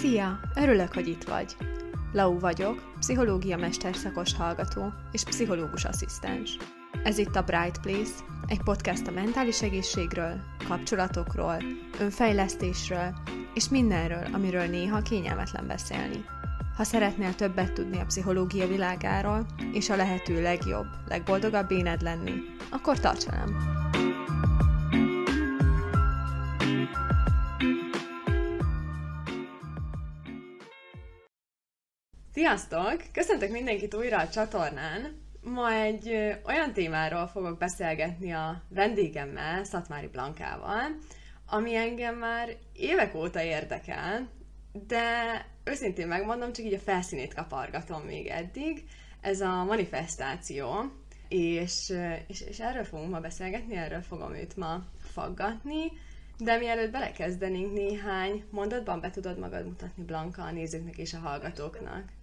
[0.00, 0.40] Szia!
[0.54, 1.56] Örülök, hogy itt vagy.
[2.12, 6.56] Lau vagyok, pszichológia mesterszakos hallgató és pszichológus asszisztens.
[7.04, 8.12] Ez itt a Bright Place,
[8.46, 11.62] egy podcast a mentális egészségről, kapcsolatokról,
[12.00, 13.14] önfejlesztésről
[13.54, 16.24] és mindenről, amiről néha kényelmetlen beszélni.
[16.76, 22.32] Ha szeretnél többet tudni a pszichológia világáról, és a lehető legjobb, legboldogabb éned lenni,
[22.70, 23.77] akkor tarts velem!
[32.38, 33.02] Sziasztok!
[33.12, 35.20] Köszöntök mindenkit újra a csatornán!
[35.42, 36.08] Ma egy
[36.46, 40.98] olyan témáról fogok beszélgetni a vendégemmel, Szatmári Blankával,
[41.46, 44.28] ami engem már évek óta érdekel,
[44.86, 45.02] de
[45.64, 48.84] őszintén megmondom, csak így a felszínét kapargatom még eddig.
[49.20, 50.92] Ez a manifestáció,
[51.28, 51.92] és,
[52.26, 55.92] és, és erről fogunk ma beszélgetni, erről fogom őt ma faggatni,
[56.38, 62.16] de mielőtt belekezdenénk néhány mondatban, be tudod magad mutatni Blanka a nézőknek és a hallgatóknak.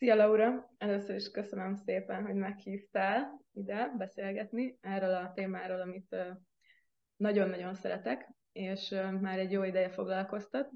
[0.00, 0.70] Szia Laura!
[0.78, 6.16] Először is köszönöm szépen, hogy meghívtál ide beszélgetni erről a témáról, amit
[7.16, 10.70] nagyon-nagyon szeretek, és már egy jó ideje foglalkoztat.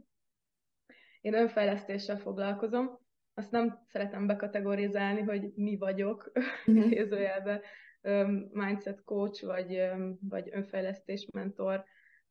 [1.20, 2.98] Én önfejlesztéssel foglalkozom,
[3.34, 6.33] azt nem szeretem bekategorizálni, hogy mi vagyok,
[6.70, 8.36] mm-hmm.
[8.52, 11.84] mindset coach, vagy, vagy önfejlesztés mentor,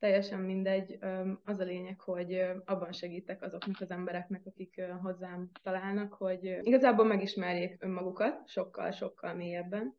[0.03, 0.97] teljesen mindegy.
[1.43, 7.75] Az a lényeg, hogy abban segítek azoknak az embereknek, akik hozzám találnak, hogy igazából megismerjék
[7.79, 9.95] önmagukat sokkal-sokkal mélyebben.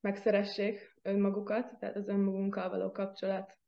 [0.00, 3.58] Megszeressék önmagukat, tehát az önmagunkkal való kapcsolat,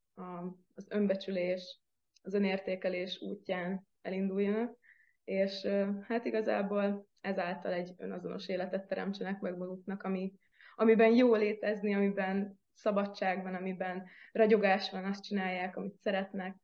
[0.74, 1.80] az önbecsülés,
[2.22, 4.76] az önértékelés útján elinduljanak,
[5.24, 5.66] és
[6.02, 10.32] hát igazából ezáltal egy önazonos életet teremtsenek meg maguknak, ami,
[10.74, 16.56] amiben jó létezni, amiben szabadság van, amiben ragyogás van, azt csinálják, amit szeretnek,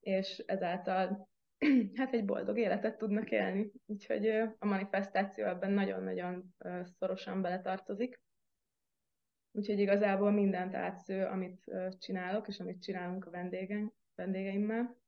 [0.00, 1.28] és ezáltal
[1.98, 3.70] hát egy boldog életet tudnak élni.
[3.86, 4.26] Úgyhogy
[4.58, 6.54] a manifestáció ebben nagyon-nagyon
[6.98, 8.20] szorosan beletartozik.
[9.52, 14.98] Úgyhogy igazából mindent átsző, amit csinálok, és amit csinálunk a vendégeim, vendégeimmel.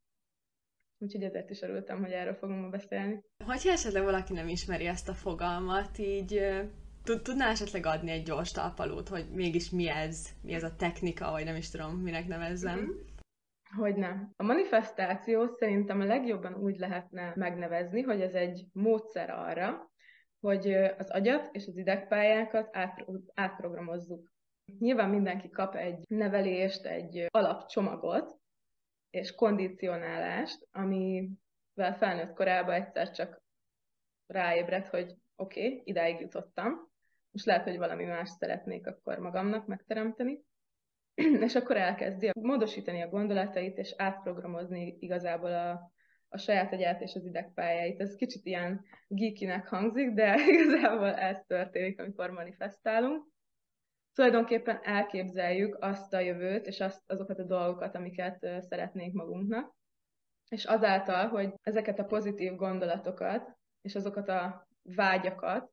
[0.99, 3.25] Úgyhogy ezért is örültem, hogy erről fogunk ma beszélni.
[3.45, 6.63] Hogyha esetleg valaki nem ismeri ezt a fogalmat, így
[7.05, 11.45] Tudnál esetleg adni egy gyors talpalót, hogy mégis mi ez, mi ez a technika, vagy
[11.45, 12.79] nem is tudom, minek nevezzem?
[12.79, 13.11] Mm-hmm.
[13.77, 14.33] Hogy nem.
[14.37, 19.91] A manifestáció szerintem a legjobban úgy lehetne megnevezni, hogy ez egy módszer arra,
[20.41, 24.33] hogy az agyat és az idegpályákat át, átprogramozzuk.
[24.79, 28.37] Nyilván mindenki kap egy nevelést, egy alapcsomagot
[29.11, 33.43] és kondicionálást, amivel felnőtt korában egyszer csak
[34.27, 36.92] ráébred, hogy oké, okay, idáig jutottam,
[37.33, 40.45] most lehet, hogy valami más szeretnék akkor magamnak megteremteni,
[41.47, 45.93] és akkor elkezdi módosítani a gondolatait, és átprogramozni igazából a,
[46.29, 48.01] a saját agyát és az idegpályáit.
[48.01, 53.31] Ez kicsit ilyen geekinek hangzik, de igazából ez történik, amikor manifestálunk.
[54.15, 59.75] Tulajdonképpen elképzeljük azt a jövőt, és azt, azokat a dolgokat, amiket szeretnénk magunknak.
[60.49, 65.72] És azáltal, hogy ezeket a pozitív gondolatokat, és azokat a vágyakat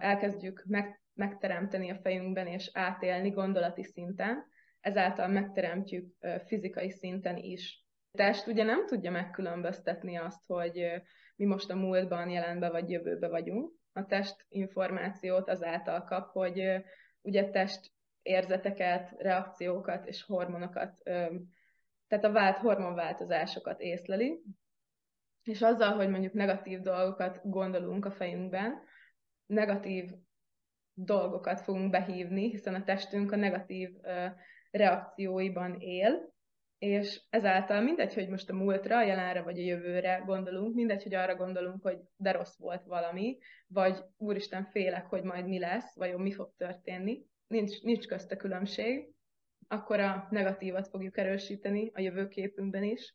[0.00, 4.44] elkezdjük meg, megteremteni a fejünkben és átélni gondolati szinten,
[4.80, 6.14] ezáltal megteremtjük
[6.46, 7.84] fizikai szinten is.
[8.12, 11.02] A test ugye nem tudja megkülönböztetni azt, hogy
[11.36, 13.72] mi most a múltban, jelenben vagy jövőbe vagyunk.
[13.92, 16.82] A test információt azáltal kap, hogy
[17.22, 17.92] ugye test
[18.22, 21.00] érzeteket, reakciókat és hormonokat,
[22.08, 24.42] tehát a vált hormonváltozásokat észleli,
[25.42, 28.82] és azzal, hogy mondjuk negatív dolgokat gondolunk a fejünkben,
[29.46, 30.10] negatív
[30.94, 33.90] dolgokat fogunk behívni, hiszen a testünk a negatív
[34.70, 36.32] reakcióiban él,
[36.78, 41.14] és ezáltal mindegy, hogy most a múltra, a jelenre vagy a jövőre gondolunk, mindegy, hogy
[41.14, 46.14] arra gondolunk, hogy de rossz volt valami, vagy úristen félek, hogy majd mi lesz, vagy
[46.16, 49.12] mi fog történni, nincs, nincs közt a különbség,
[49.68, 53.14] akkor a negatívat fogjuk erősíteni a jövőképünkben is,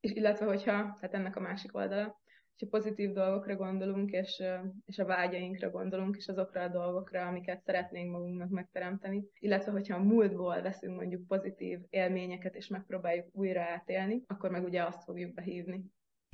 [0.00, 2.19] és illetve hogyha, tehát ennek a másik oldala,
[2.60, 4.42] hogyha pozitív dolgokra gondolunk, és,
[4.86, 10.02] és a vágyainkra gondolunk, és azokra a dolgokra, amiket szeretnénk magunknak megteremteni, illetve hogyha a
[10.02, 15.84] múltból veszünk mondjuk pozitív élményeket, és megpróbáljuk újra átélni, akkor meg ugye azt fogjuk behívni.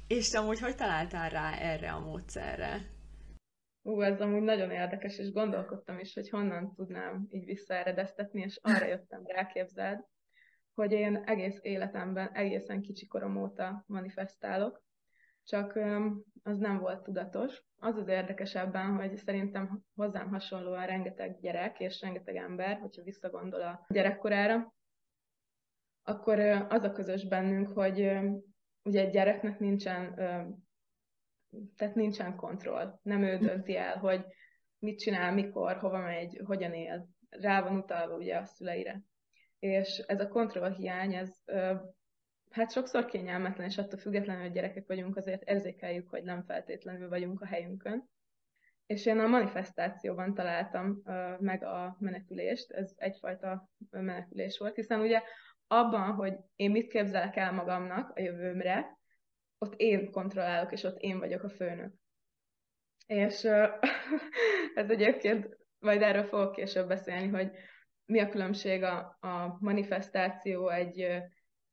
[0.06, 2.94] És te amúgy hogy találtál rá erre a módszerre?
[3.82, 8.86] Ú, ez amúgy nagyon érdekes, és gondolkodtam is, hogy honnan tudnám így visszaeredeztetni, és arra
[8.86, 10.04] jöttem rá, képzeld,
[10.74, 14.84] hogy én egész életemben, egészen kicsi korom óta manifestálok,
[15.46, 15.78] csak
[16.42, 17.64] az nem volt tudatos.
[17.78, 23.86] Az az érdekesebben, hogy szerintem hozzám hasonlóan rengeteg gyerek és rengeteg ember, hogyha visszagondol a
[23.88, 24.74] gyerekkorára,
[26.02, 26.38] akkor
[26.68, 28.18] az a közös bennünk, hogy,
[28.82, 30.14] ugye egy gyereknek nincsen,
[31.76, 32.98] tehát nincsen kontroll.
[33.02, 34.24] Nem ő dönti el, hogy
[34.78, 37.08] mit csinál, mikor, hova megy, hogyan él.
[37.30, 39.02] Rá van utalva ugye a szüleire.
[39.58, 41.42] És ez a kontrollhiány, ez
[42.50, 47.40] hát sokszor kényelmetlen, és attól függetlenül, hogy gyerekek vagyunk, azért érzékeljük, hogy nem feltétlenül vagyunk
[47.40, 48.08] a helyünkön.
[48.86, 51.02] És én a manifestációban találtam
[51.38, 55.22] meg a menekülést, ez egyfajta menekülés volt, hiszen ugye
[55.66, 58.98] abban, hogy én mit képzelek el magamnak a jövőmre,
[59.58, 61.92] ott én kontrollálok, és ott én vagyok a főnök.
[63.06, 63.68] És uh,
[64.74, 67.50] ez egyébként, majd erről fogok később beszélni, hogy
[68.04, 71.22] mi a különbség a, a manifestáció egy,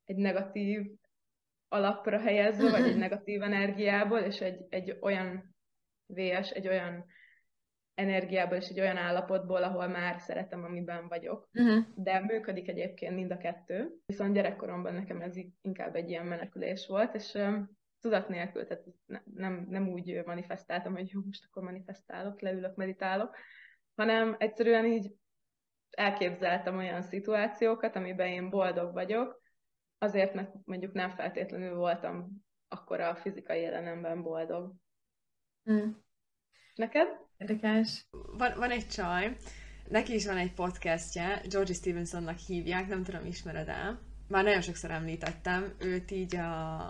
[0.05, 0.91] egy negatív
[1.67, 5.55] alapra helyezve, vagy egy negatív energiából, és egy, egy olyan
[6.05, 7.05] VS, egy olyan
[7.93, 11.49] energiából és egy olyan állapotból, ahol már szeretem, amiben vagyok.
[11.53, 11.85] Uh-huh.
[11.95, 13.89] De működik egyébként mind a kettő.
[14.05, 19.19] Viszont gyerekkoromban nekem ez inkább egy ilyen menekülés volt, és um, tudat nélkül, tehát ne,
[19.33, 23.35] nem, nem úgy manifestáltam, hogy jó, most akkor manifestálok, leülök, meditálok,
[23.95, 25.13] hanem egyszerűen így
[25.89, 29.41] elképzeltem olyan szituációkat, amiben én boldog vagyok,
[30.03, 34.73] azért, mert mondjuk nem feltétlenül voltam akkor a fizikai jelenemben boldog.
[35.71, 35.89] Mm.
[36.75, 37.07] Neked?
[37.37, 38.07] Érdekes.
[38.37, 39.35] Van, van egy csaj,
[39.87, 43.99] neki is van egy podcastje, Georgie Stevensonnak hívják, nem tudom, ismered el.
[44.27, 46.83] Már nagyon sokszor említettem, őt így a,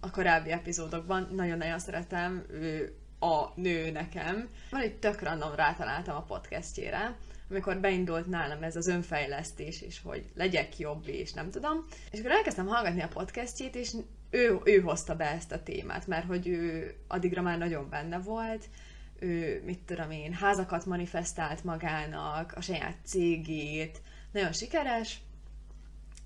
[0.00, 4.48] a korábbi epizódokban, nagyon-nagyon szeretem, ő a nő nekem.
[4.70, 7.16] Van egy tök random rátaláltam a podcastjére,
[7.50, 11.84] amikor beindult nálam ez az önfejlesztés, és hogy legyek jobb, és nem tudom.
[12.10, 13.92] És akkor elkezdtem hallgatni a podcastjét, és
[14.30, 18.68] ő, ő hozta be ezt a témát, mert hogy ő addigra már nagyon benne volt,
[19.18, 24.00] ő, mit tudom én, házakat manifestált magának, a saját cégét,
[24.32, 25.20] nagyon sikeres,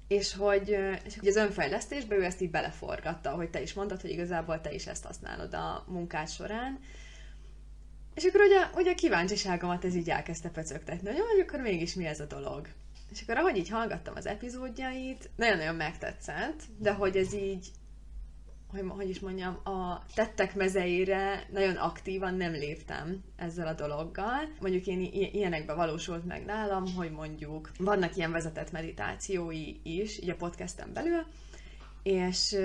[0.08, 0.68] és hogy,
[1.04, 4.72] és hogy az önfejlesztésbe ő ezt így beleforgatta, hogy te is mondtad, hogy igazából te
[4.72, 6.78] is ezt használod a munkád során,
[8.20, 12.06] és akkor ugye, ugye a kíváncsiságomat ez így elkezdte pöcögtetni, hogy hogy akkor mégis mi
[12.06, 12.68] ez a dolog.
[13.10, 17.68] És akkor ahogy így hallgattam az epizódjait, nagyon-nagyon megtetszett, de hogy ez így,
[18.66, 24.48] hogy, hogy is mondjam, a tettek mezeire nagyon aktívan nem léptem ezzel a dologgal.
[24.60, 25.00] Mondjuk én
[25.32, 31.26] ilyenekbe valósult meg nálam, hogy mondjuk vannak ilyen vezetett meditációi is, így a podcasten belül,
[32.02, 32.56] és,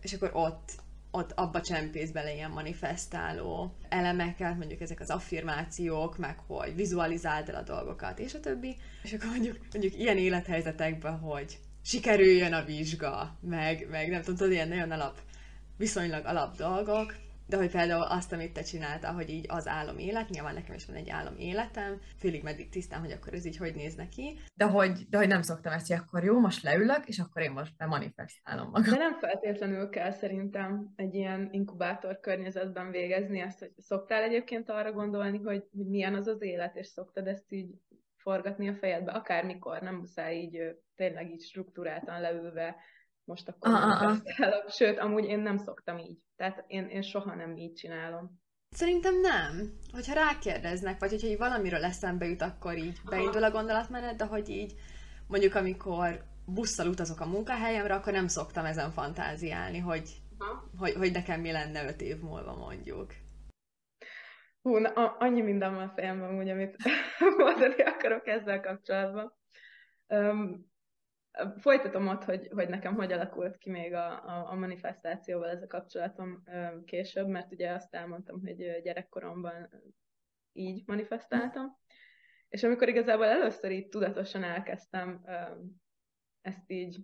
[0.00, 0.81] és akkor ott
[1.14, 7.54] ott abba csempész bele ilyen manifestáló elemeket, mondjuk ezek az affirmációk, meg hogy vizualizáld el
[7.54, 8.76] a dolgokat, és a többi.
[9.02, 14.52] És akkor mondjuk, mondjuk ilyen élethelyzetekben, hogy sikerüljön a vizsga, meg, meg nem tudom, tudod,
[14.52, 15.20] ilyen nagyon alap,
[15.76, 17.14] viszonylag alap dolgok,
[17.52, 20.86] de hogy például azt, amit te csináltál, hogy így az álom élet, nyilván nekem is
[20.86, 24.38] van egy álom életem, félig meddig tisztán, hogy akkor ez így hogy néz neki.
[24.54, 27.50] De hogy, de hogy nem szoktam ezt, hogy akkor jó, most leülök, és akkor én
[27.50, 28.90] most bemanifestálom magam.
[28.90, 34.92] De nem feltétlenül kell szerintem egy ilyen inkubátor környezetben végezni ezt, hogy szoktál egyébként arra
[34.92, 37.74] gondolni, hogy, milyen az az élet, és szoktad ezt így
[38.16, 40.58] forgatni a fejedbe, akármikor, nem muszáj így
[40.96, 42.76] tényleg így struktúráltan leülve
[43.24, 44.18] most akkor ah, ah,
[44.68, 46.18] Sőt, amúgy én nem szoktam így.
[46.36, 48.40] Tehát én, én soha nem így csinálom.
[48.70, 49.72] Szerintem nem.
[49.92, 54.48] Hogyha rákérdeznek, vagy hogyha így valamiről eszembe jut, akkor így beindul a gondolatmenet, de hogy
[54.48, 54.74] így
[55.26, 60.08] mondjuk amikor busszal utazok a munkahelyemre, akkor nem szoktam ezen fantáziálni, hogy,
[60.78, 63.12] hogy, hogy nekem mi lenne öt év múlva mondjuk.
[64.62, 66.76] Hú, na, annyi minden van a fejemben, úgy, amit
[67.38, 69.32] mondani akarok ezzel kapcsolatban.
[70.06, 70.71] Um,
[71.56, 75.66] Folytatom ott, hogy, hogy nekem hogy alakult ki még a, a, a manifestációval ez a
[75.66, 76.42] kapcsolatom
[76.84, 79.68] később, mert ugye azt elmondtam, hogy gyerekkoromban
[80.52, 81.76] így manifestáltam.
[82.48, 85.24] És amikor igazából először így tudatosan elkezdtem
[86.40, 86.98] ezt így,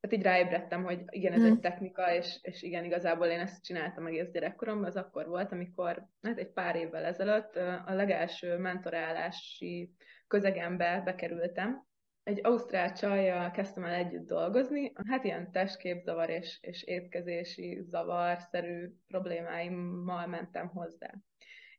[0.00, 1.60] tehát így ráébredtem, hogy igen, ez egy hmm.
[1.60, 6.38] technika, és, és igen, igazából én ezt csináltam egész gyerekkoromban, az akkor volt, amikor hát
[6.38, 7.56] egy pár évvel ezelőtt
[7.86, 9.94] a legelső mentorálási
[10.26, 11.90] közegembe bekerültem,
[12.22, 20.26] egy ausztrál csajjal kezdtem el együtt dolgozni, hát ilyen testképzavar és, és étkezési zavarszerű problémáimmal
[20.26, 21.10] mentem hozzá.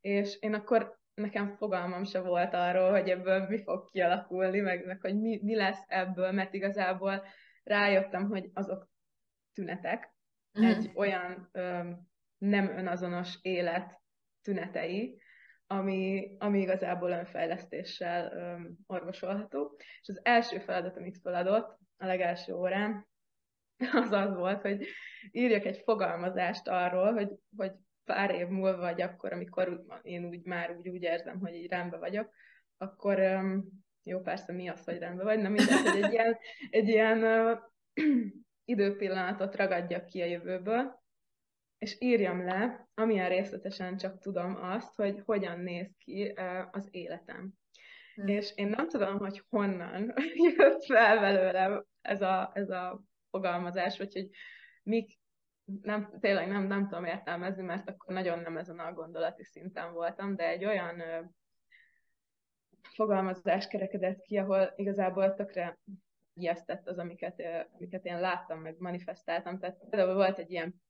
[0.01, 5.01] És én akkor nekem fogalmam se volt arról, hogy ebből mi fog kialakulni, meg, meg
[5.01, 7.23] hogy mi, mi lesz ebből, mert igazából
[7.63, 8.89] rájöttem, hogy azok
[9.53, 10.13] tünetek,
[10.59, 10.63] mm.
[10.63, 11.89] egy olyan ö,
[12.37, 14.01] nem önazonos élet
[14.41, 15.21] tünetei,
[15.77, 19.77] ami, ami igazából önfejlesztéssel um, orvosolható.
[20.01, 23.07] És az első feladat, amit feladott a legelső órán,
[24.03, 24.87] az az volt, hogy
[25.31, 27.71] írjak egy fogalmazást arról, hogy, hogy
[28.05, 31.99] pár év múlva, vagy akkor, amikor én úgy már úgy, úgy érzem, hogy így rendben
[31.99, 32.33] vagyok,
[32.77, 33.65] akkor um,
[34.03, 36.37] jó, persze mi az, hogy rendben vagy, nem mindegy, hogy egy ilyen,
[36.69, 37.59] egy ilyen uh,
[38.73, 41.02] időpillanatot ragadjak ki a jövőből,
[41.83, 46.33] és írjam le, amilyen részletesen csak tudom azt, hogy hogyan néz ki
[46.71, 47.53] az életem.
[48.15, 48.27] Hmm.
[48.27, 50.13] És én nem tudom, hogy honnan
[50.57, 54.29] jött fel belőlem ez a, ez a fogalmazás, vagy hogy
[54.83, 55.19] mik,
[55.81, 60.35] nem, tényleg nem, nem tudom értelmezni, mert akkor nagyon nem ezen a gondolati szinten voltam,
[60.35, 61.21] de egy olyan ö,
[62.81, 65.79] fogalmazás kerekedett ki, ahol igazából tökre
[66.33, 69.59] ijesztett az, amiket, ö, amiket én láttam, meg manifestáltam.
[69.59, 70.82] Tehát például volt egy ilyen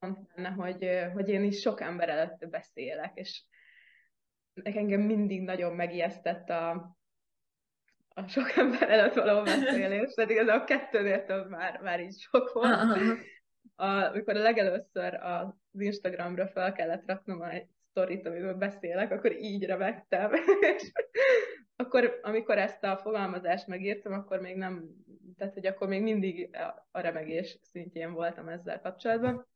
[0.00, 3.42] benne, hogy, hogy én is sok ember előtt beszélek, és
[4.62, 6.70] engem mindig nagyon megijesztett a,
[8.08, 12.98] a sok ember előtt való beszélés, ez a kettőnél több már, már így sok volt.
[13.76, 19.64] A, amikor a legelőször az Instagramra fel kellett raknom egy sztorit, amiről beszélek, akkor így
[19.64, 20.32] remektem.
[20.76, 20.92] és
[21.76, 24.88] akkor, amikor ezt a fogalmazást megírtam, akkor még nem,
[25.36, 26.56] tehát hogy akkor még mindig
[26.90, 29.46] a remegés szintjén voltam ezzel kapcsolatban.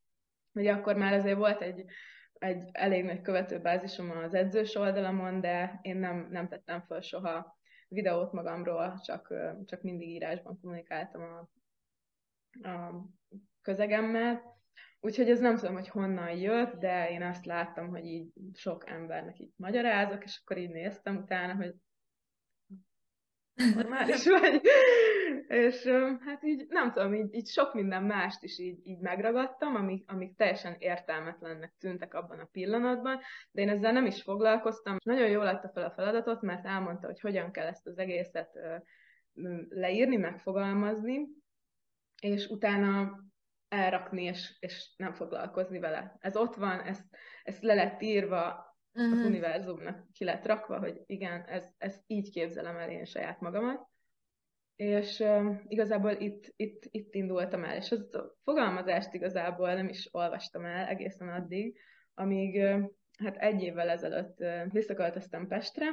[0.53, 1.85] Ugye akkor már azért volt egy,
[2.33, 8.33] egy elég nagy követőbázisom az edzős oldalamon, de én nem, nem tettem föl soha videót
[8.33, 11.49] magamról, csak, csak mindig írásban kommunikáltam a,
[12.69, 13.05] a
[13.63, 14.61] közegemmel.
[15.01, 19.39] Úgyhogy ez nem tudom, hogy honnan jött, de én azt láttam, hogy így sok embernek
[19.39, 21.75] így magyarázok, és akkor így néztem utána, hogy
[23.75, 24.61] normális vagy.
[25.47, 25.85] és
[26.25, 30.37] hát így nem tudom, így, így sok minden mást is így, így megragadtam, amik, amik
[30.37, 34.97] teljesen értelmetlennek tűntek abban a pillanatban, de én ezzel nem is foglalkoztam.
[35.05, 38.51] Nagyon jól lett fel a feladatot, mert elmondta, hogy hogyan kell ezt az egészet
[39.69, 41.29] leírni, megfogalmazni,
[42.21, 43.21] és utána
[43.69, 46.17] elrakni, és, és nem foglalkozni vele.
[46.21, 46.99] Ez ott van, ez,
[47.43, 49.13] ez le lett írva, uh-huh.
[49.13, 49.27] az mhm.
[49.27, 53.91] univerzumnak ki lett rakva, hogy igen, ez, ez így képzelem el én saját magamat.
[54.77, 60.09] És uh, igazából itt, itt, itt indultam el, és az a fogalmazást igazából nem is
[60.11, 61.79] olvastam el egészen addig,
[62.15, 65.87] amíg uh, hát egy évvel ezelőtt uh, visszaköltöztem Pestre,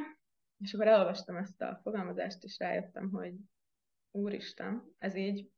[0.60, 3.34] és akkor elolvastam ezt a fogalmazást, és rájöttem, hogy
[4.12, 5.50] úristen, ez így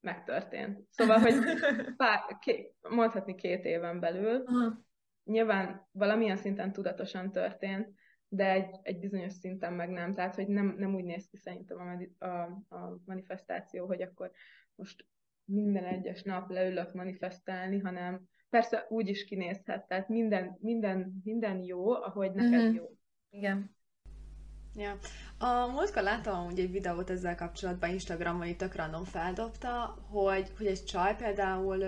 [0.00, 0.80] megtörtént.
[0.90, 1.34] Szóval, hogy
[1.96, 4.84] pár, ké, mondhatni két éven belül, uh-huh
[5.26, 7.88] nyilván valamilyen szinten tudatosan történt,
[8.28, 10.14] de egy, egy bizonyos szinten meg nem.
[10.14, 11.78] Tehát, hogy nem, nem úgy néz ki szerintem
[12.18, 12.42] a, a,
[12.76, 14.30] a manifestáció, hogy akkor
[14.74, 15.06] most
[15.44, 21.90] minden egyes nap leülök manifestálni, hanem persze úgy is kinézhet, tehát minden, minden, minden jó,
[21.90, 22.74] ahogy neked uh-huh.
[22.74, 22.84] jó.
[23.30, 23.74] Igen.
[24.74, 24.98] Ja.
[25.38, 30.66] A múltkor láttam úgy egy videót ezzel kapcsolatban Instagramon, itt tök random feldobta, hogy, hogy
[30.66, 31.84] egy csaj például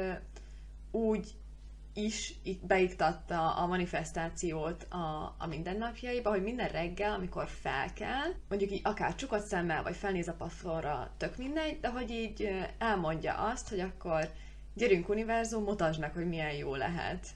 [0.91, 1.29] úgy
[1.99, 8.81] is beiktatta a manifestációt a, a mindennapjaiba, hogy minden reggel, amikor fel kell, mondjuk így
[8.85, 13.81] akár csukott szemmel, vagy felnéz a passzorra, tök mindegy, de hogy így elmondja azt, hogy
[13.81, 14.31] akkor
[14.75, 17.27] gyerünk univerzum, mutasd meg, hogy milyen jó lehet.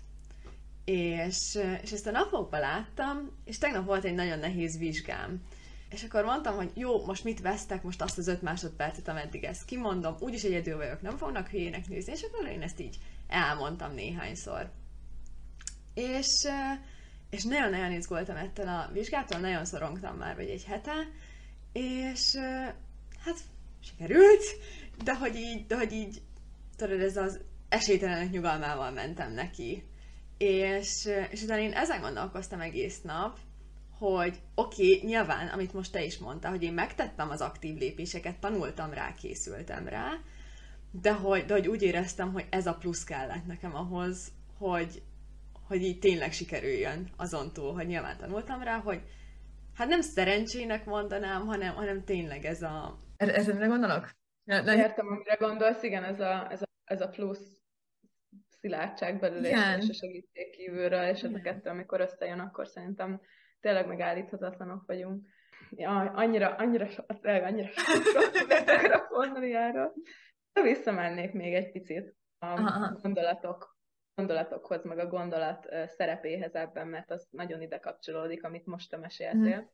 [0.84, 5.42] És, és ezt a napokban láttam, és tegnap volt egy nagyon nehéz vizsgám.
[5.90, 9.64] És akkor mondtam, hogy jó, most mit vesztek, most azt az öt másodpercet, ameddig ezt
[9.64, 12.98] kimondom, úgyis egyedül vagyok, nem fognak hülyének nézni, és akkor én ezt így
[13.32, 14.70] elmondtam néhányszor.
[15.94, 16.48] És,
[17.30, 21.08] és nagyon-nagyon izgultam ettől a vizsgától, nagyon szorongtam már, vagy egy hete,
[21.72, 22.36] és
[23.24, 23.38] hát
[23.80, 24.42] sikerült,
[25.04, 26.22] de hogy így, de hogy így
[26.76, 29.84] tudod, ez az esélytelenek nyugalmával mentem neki.
[30.38, 33.38] És, és utána én ezen gondolkoztam egész nap,
[33.98, 38.38] hogy oké, okay, nyilván, amit most te is mondtál, hogy én megtettem az aktív lépéseket,
[38.38, 40.10] tanultam rá, készültem rá,
[41.00, 45.02] de hogy, de hogy úgy éreztem, hogy ez a plusz kellett nekem ahhoz, hogy,
[45.68, 49.00] hogy így tényleg sikerüljön azon túl, hogy nyilván tanultam rá, hogy
[49.74, 52.98] hát nem szerencsének mondanám, hanem, hanem tényleg ez a...
[53.16, 54.10] Ez mire gondolok?
[54.44, 54.76] De...
[54.76, 57.60] Értem, amire gondolsz, igen, ez a, ez a, ez a plusz
[58.60, 63.20] szilárdság belül és a segítség kívülről, és ez a kettő, amikor összejön, akkor szerintem
[63.60, 65.26] tényleg megállíthatatlanok vagyunk.
[65.70, 66.88] Ja, annyira, annyira,
[67.20, 69.92] tényleg annyira sokat akarok mondani erről.
[70.52, 72.98] Visszamennék még egy picit a Aha.
[73.02, 73.76] gondolatok,
[74.14, 79.56] gondolatokhoz, meg a gondolat szerepéhez ebben, mert az nagyon ide kapcsolódik, amit most te meséltél.
[79.56, 79.70] Hmm.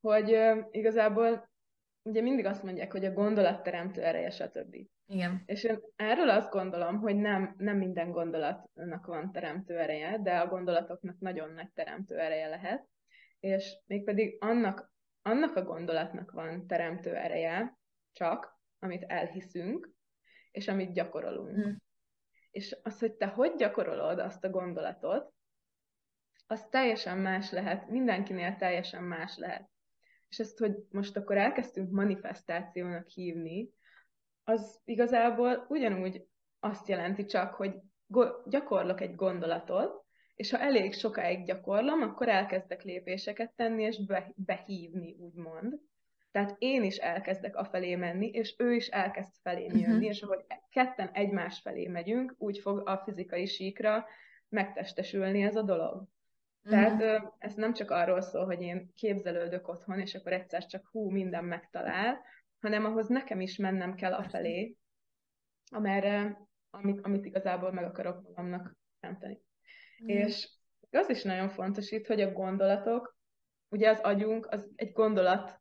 [0.00, 0.38] Hogy
[0.70, 1.50] igazából
[2.02, 4.76] ugye mindig azt mondják, hogy a gondolat teremtő ereje, stb.
[5.06, 5.42] Igen.
[5.46, 10.48] És én erről azt gondolom, hogy nem, nem minden gondolatnak van teremtő ereje, de a
[10.48, 12.88] gondolatoknak nagyon nagy teremtő ereje lehet,
[13.40, 14.92] és mégpedig annak,
[15.22, 17.78] annak a gondolatnak van teremtő ereje,
[18.12, 19.90] csak, amit elhiszünk,
[20.50, 21.56] és amit gyakorolunk.
[21.56, 21.72] Mm.
[22.50, 25.32] És az, hogy te hogy gyakorolod azt a gondolatot,
[26.46, 29.70] az teljesen más lehet, mindenkinél teljesen más lehet.
[30.28, 33.70] És ezt, hogy most akkor elkezdtünk manifestációnak hívni,
[34.44, 36.26] az igazából ugyanúgy
[36.60, 37.74] azt jelenti csak, hogy
[38.44, 45.12] gyakorlok egy gondolatot, és ha elég sokáig gyakorlom, akkor elkezdek lépéseket tenni, és be, behívni,
[45.12, 45.80] úgymond.
[46.30, 50.04] Tehát én is elkezdek afelé menni, és ő is elkezd felé jönni, uh-huh.
[50.04, 54.06] és ahogy ketten egymás felé megyünk, úgy fog a fizikai síkra
[54.48, 55.94] megtestesülni ez a dolog.
[55.94, 56.98] Uh-huh.
[56.98, 61.10] Tehát ez nem csak arról szól, hogy én képzelődök otthon, és akkor egyszer csak hú,
[61.10, 62.20] minden megtalál,
[62.60, 64.76] hanem ahhoz nekem is mennem kell afelé,
[65.70, 69.40] amerre, amit, amit igazából meg akarok magamnak teremteni.
[70.04, 70.08] Mm.
[70.08, 70.48] És
[70.90, 73.16] az is nagyon fontos itt, hogy a gondolatok,
[73.68, 75.60] ugye az agyunk az egy gondolat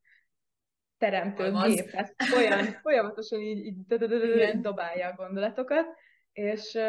[0.99, 5.85] teremtő gép, ez olyan, folyamatosan így, így dobálja a gondolatokat,
[6.31, 6.79] és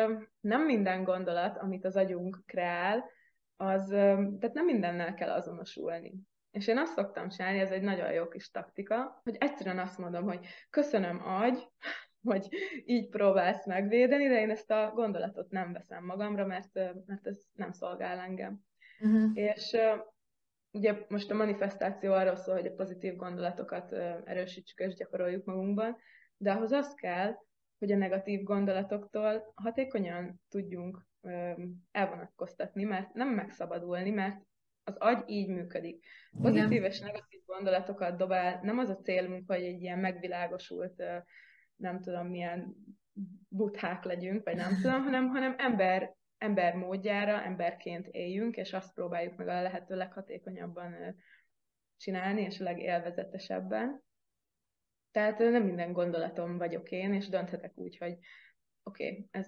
[0.41, 3.05] nem minden gondolat, amit az agyunk kreál,
[3.57, 6.13] az, tehát nem mindennel kell azonosulni.
[6.51, 10.25] És én azt szoktam csinálni, ez egy nagyon jó kis taktika, hogy egyszerűen azt mondom,
[10.25, 11.69] hogy köszönöm agy,
[12.29, 12.49] hogy
[12.85, 16.75] így próbálsz megvédeni, de én ezt a gondolatot nem veszem magamra, mert,
[17.07, 18.61] mert ez nem szolgál engem.
[19.01, 19.31] Uh-huh.
[19.35, 19.77] És
[20.71, 23.93] ugye most a manifestáció arról szól, hogy a pozitív gondolatokat
[24.25, 25.97] erősítsük és gyakoroljuk magunkban,
[26.37, 27.35] de ahhoz az kell,
[27.79, 31.07] hogy a negatív gondolatoktól hatékonyan tudjunk
[31.91, 34.41] elvonatkoztatni, mert nem megszabadulni, mert
[34.85, 36.05] az agy így működik.
[36.43, 36.91] Pozitív Igen.
[36.91, 41.03] és negatív gondolatokat dobál, nem az a célunk, hogy egy ilyen megvilágosult
[41.77, 42.75] nem tudom milyen
[43.49, 49.37] buthák legyünk, vagy nem tudom, hanem, hanem ember, ember módjára, emberként éljünk, és azt próbáljuk
[49.37, 51.17] meg a lehető leghatékonyabban
[51.97, 54.03] csinálni, és a legélvezetesebben.
[55.11, 58.19] Tehát nem minden gondolatom vagyok én, és dönthetek úgy, hogy
[58.83, 59.47] oké, okay, ez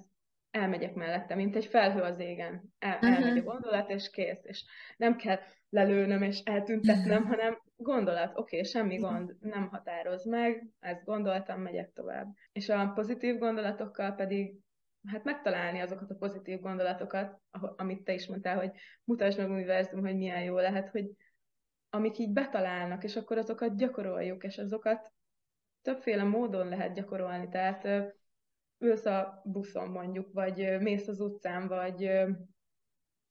[0.51, 2.73] elmegyek mellette, mint egy felhő az égen.
[2.79, 3.17] El, uh-huh.
[3.17, 4.45] Elmegy a gondolat, és kész.
[4.45, 4.65] És
[4.97, 11.05] nem kell lelőnöm és eltüntetnem, hanem gondolat, oké, okay, semmi gond, nem határoz meg, ezt
[11.05, 12.35] gondoltam, megyek tovább.
[12.53, 14.55] És a pozitív gondolatokkal pedig
[15.07, 17.41] hát megtalálni azokat a pozitív gondolatokat,
[17.77, 18.71] amit te is mondtál, hogy
[19.05, 21.11] mutasd meg univerzum, hogy milyen jó lehet, hogy
[21.91, 25.13] amik így betalálnak, és akkor azokat gyakoroljuk, és azokat
[25.83, 28.15] többféle módon lehet gyakorolni, tehát
[28.79, 32.05] ülsz a buszon mondjuk, vagy mész az utcán, vagy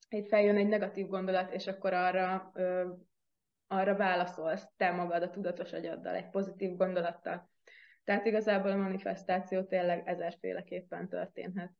[0.08, 2.52] egy feljön egy negatív gondolat, és akkor arra
[3.72, 7.50] arra válaszolsz te magad a tudatos agyaddal, egy pozitív gondolattal.
[8.04, 11.72] Tehát igazából a manifestáció tényleg ezerféleképpen történhet.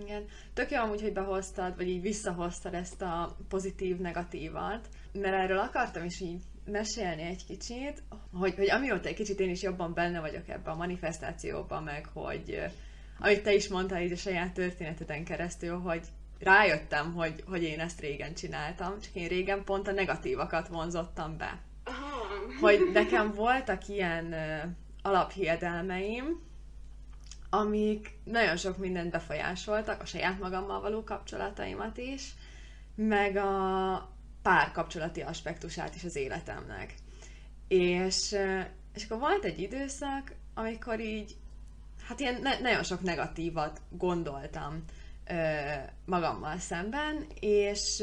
[0.00, 0.24] Igen.
[0.54, 6.20] Tök jó amúgy, hogy behoztad, vagy így visszahoztad ezt a pozitív-negatívat, mert erről akartam is
[6.20, 10.72] így mesélni egy kicsit, hogy, hogy amióta egy kicsit én is jobban benne vagyok ebben
[10.72, 12.62] a manifestációban, meg hogy
[13.18, 16.06] amit te is mondtál így a saját történeteden keresztül, hogy
[16.38, 21.58] rájöttem, hogy, hogy én ezt régen csináltam, csak én régen pont a negatívakat vonzottam be.
[22.60, 24.70] Hogy nekem voltak ilyen uh,
[25.04, 26.40] alaphiedelmeim,
[27.50, 32.34] amik nagyon sok mindent befolyásoltak, a saját magammal való kapcsolataimat is,
[32.94, 34.08] meg a
[34.42, 36.94] párkapcsolati aspektusát is az életemnek.
[37.68, 38.36] És,
[38.94, 41.36] és akkor volt egy időszak, amikor így,
[42.08, 44.84] hát ilyen ne- nagyon sok negatívat gondoltam
[46.04, 48.02] magammal szemben, és,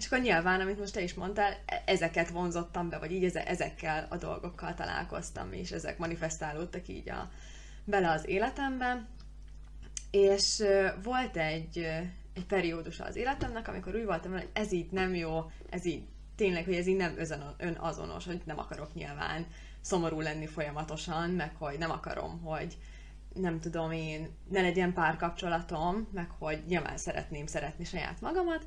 [0.00, 4.06] és akkor nyilván, amit most te is mondtál, e, ezeket vonzottam be, vagy így ezekkel
[4.08, 7.30] a dolgokkal találkoztam, és ezek manifestálódtak így a,
[7.84, 9.06] bele az életembe.
[10.10, 10.62] És
[11.02, 11.78] volt egy,
[12.34, 16.02] egy periódus az életemnek, amikor úgy voltam, hogy ez így nem jó, ez így
[16.36, 17.16] tényleg, hogy ez így nem
[17.56, 19.46] önazonos, hogy nem akarok nyilván
[19.80, 22.76] szomorú lenni folyamatosan, meg hogy nem akarom, hogy
[23.34, 28.66] nem tudom én, ne legyen párkapcsolatom, meg hogy nyilván szeretném szeretni saját magamat,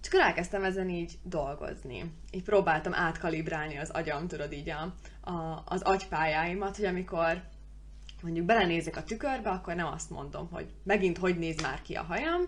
[0.00, 2.12] csak elkezdtem ezen így dolgozni.
[2.30, 4.94] Így próbáltam átkalibrálni az agyam, tudod így a,
[5.30, 7.42] a, az agypályáimat, hogy amikor
[8.22, 12.02] mondjuk belenézek a tükörbe, akkor nem azt mondom, hogy megint hogy néz már ki a
[12.02, 12.40] hajam,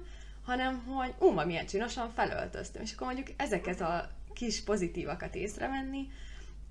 [0.45, 2.83] hanem hogy ú, ma milyen csinosan felöltöztem.
[2.83, 6.09] És akkor mondjuk ezeket a kis pozitívakat észrevenni,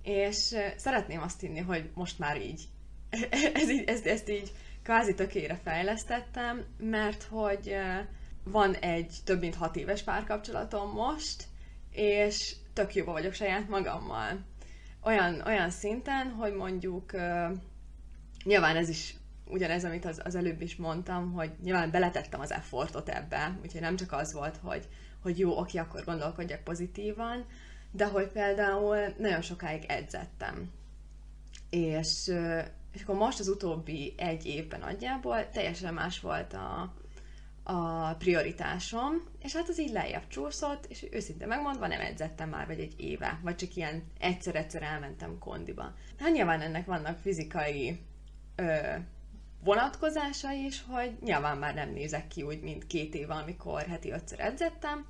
[0.03, 2.63] és szeretném azt hinni, hogy most már így,
[3.53, 4.51] ez így ezt, ezt így
[4.83, 7.75] kvázi tökére fejlesztettem, mert hogy
[8.51, 11.43] van egy több mint hat éves párkapcsolatom most,
[11.91, 14.45] és tök jóba vagyok saját magammal.
[15.03, 17.11] Olyan, olyan szinten, hogy mondjuk
[18.43, 23.09] nyilván ez is ugyanez, amit az, az előbb is mondtam, hogy nyilván beletettem az effortot
[23.09, 24.87] ebbe, úgyhogy nem csak az volt, hogy,
[25.21, 27.45] hogy jó, oké, akkor gondolkodjak pozitívan,
[27.91, 30.71] de hogy például nagyon sokáig edzettem.
[31.69, 32.31] És,
[32.91, 36.93] és akkor most az utóbbi egy évben nagyjából teljesen más volt a,
[37.63, 42.79] a prioritásom, és hát az így lejjebb csúszott, és őszintén megmondva nem edzettem már vagy
[42.79, 45.93] egy éve, vagy csak ilyen egyszer-egyszer elmentem kondiba.
[46.19, 47.99] Hát nyilván ennek vannak fizikai
[48.55, 48.77] ö,
[49.63, 54.39] vonatkozása is, hogy nyilván már nem nézek ki úgy, mint két éve, amikor heti ötször
[54.39, 55.05] edzettem,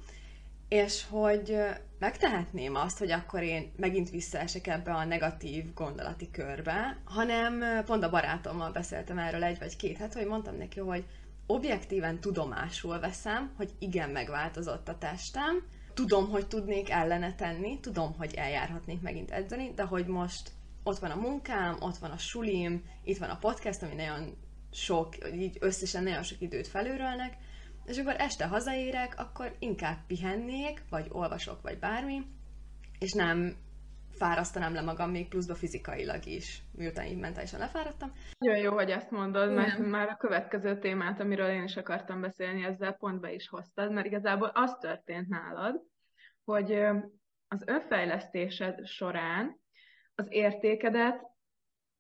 [0.68, 1.58] és hogy
[2.00, 8.10] megtehetném azt, hogy akkor én megint visszaesek ebbe a negatív gondolati körbe, hanem pont a
[8.10, 11.06] barátommal beszéltem erről egy vagy két hát, hogy mondtam neki, hogy
[11.54, 18.34] objektíven tudomásul veszem, hogy igen, megváltozott a testem, tudom, hogy tudnék ellene tenni, tudom, hogy
[18.34, 20.52] eljárhatnék megint edzeni, de hogy most
[20.84, 24.38] ott van a munkám, ott van a sulim, itt van a podcast, ami nagyon
[24.72, 27.38] sok, így összesen nagyon sok időt felőrölnek,
[27.86, 32.22] és akkor este hazaérek, akkor inkább pihennék, vagy olvasok, vagy bármi,
[33.00, 33.56] és nem
[34.22, 38.12] fárasztanám le magam még pluszba fizikailag is, miután így mentálisan lefáradtam.
[38.38, 39.90] Nagyon jó, hogy ezt mondod, mert Igen.
[39.90, 44.06] már a következő témát, amiről én is akartam beszélni, ezzel pont be is hoztad, mert
[44.06, 45.82] igazából az történt nálad,
[46.44, 46.72] hogy
[47.48, 49.60] az önfejlesztésed során
[50.16, 51.22] az értékedet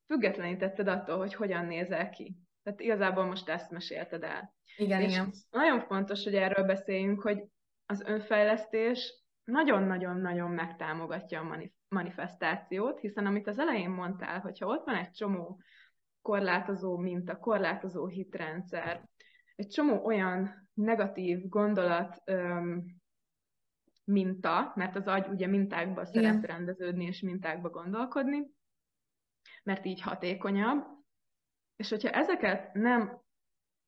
[0.07, 2.35] függetlenítetted attól, hogy hogyan nézel ki.
[2.63, 4.53] Tehát igazából most ezt mesélted el.
[4.77, 5.31] Igen, És igen.
[5.49, 7.43] Nagyon fontos, hogy erről beszéljünk, hogy
[7.85, 14.95] az önfejlesztés nagyon-nagyon-nagyon megtámogatja a manif- manifestációt, hiszen amit az elején mondtál, hogyha ott van
[14.95, 15.61] egy csomó
[16.21, 19.09] korlátozó minta, korlátozó hitrendszer,
[19.55, 22.85] egy csomó olyan negatív gondolat öm,
[24.03, 28.51] minta, mert az agy ugye mintákba szeret rendeződni és mintákba gondolkodni,
[29.63, 30.85] mert így hatékonyabb,
[31.75, 33.21] és hogyha ezeket nem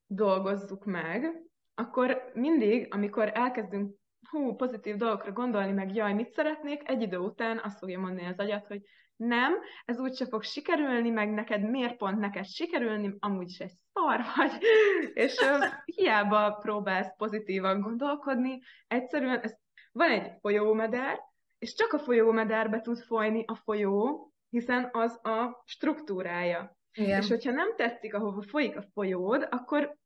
[0.07, 1.41] dolgozzuk meg,
[1.73, 3.95] akkor mindig, amikor elkezdünk
[4.29, 8.39] hú, pozitív dolgokra gondolni, meg jaj, mit szeretnék, egy idő után azt fogja mondani az
[8.39, 8.81] agyat, hogy
[9.15, 9.53] nem,
[9.85, 14.51] ez úgyse fog sikerülni, meg neked miért pont neked sikerülni, amúgy is egy szar vagy,
[15.23, 19.55] és uh, hiába próbálsz pozitívan gondolkodni, egyszerűen ez,
[19.91, 21.19] van egy folyómeder,
[21.59, 26.77] és csak a folyómederbe tud folyni a folyó, hiszen az a struktúrája.
[26.93, 27.21] Igen.
[27.21, 29.97] És hogyha nem tetszik, ahova folyik a folyód, akkor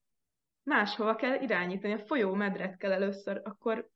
[0.64, 1.94] máshova kell irányítani.
[1.94, 3.90] A folyó medret kell először akkor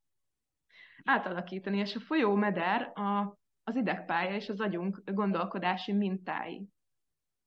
[1.04, 6.68] átalakítani, és a folyó meder a, az idegpálya és az agyunk gondolkodási mintái.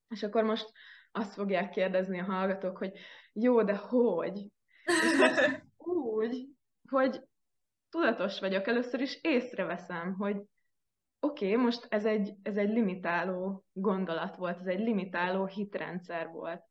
[0.09, 0.73] És akkor most
[1.13, 2.93] azt fogják kérdezni a hallgatók, hogy
[3.33, 4.51] jó, de hogy?
[4.85, 5.19] És
[5.77, 6.49] úgy,
[6.89, 7.21] hogy
[7.91, 10.37] tudatos vagyok, először is észreveszem, hogy
[11.21, 16.63] oké, okay, most ez egy, ez egy limitáló gondolat volt, ez egy limitáló hitrendszer volt.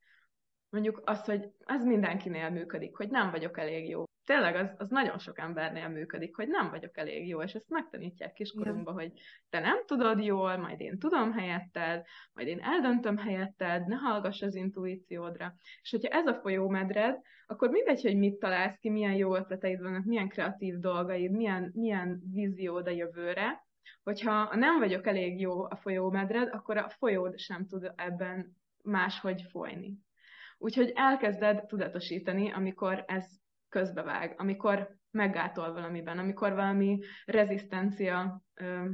[0.70, 4.04] Mondjuk az, hogy ez mindenkinél működik, hogy nem vagyok elég jó.
[4.26, 8.34] Tényleg az, az nagyon sok embernél működik, hogy nem vagyok elég jó, és ezt megtanítják
[8.34, 9.12] kiskorunkba, hogy
[9.50, 14.56] te nem tudod jól, majd én tudom helyetted, majd én eldöntöm helyetted, ne hallgass az
[14.56, 15.56] intuíciódra.
[15.82, 20.06] És hogyha ez a folyómedred, akkor mindegy, hogy mit találsz ki, milyen jó ötleteid vannak,
[20.06, 23.66] milyen kreatív dolgaid, milyen, milyen víziód a jövőre,
[24.04, 29.98] hogyha nem vagyok elég jó a folyómedred, akkor a folyód sem tud ebben máshogy folyni.
[30.58, 33.42] Úgyhogy elkezded tudatosítani, amikor ez
[33.74, 38.90] közbevág, amikor meggátol valamiben, amikor valami rezisztencia ö,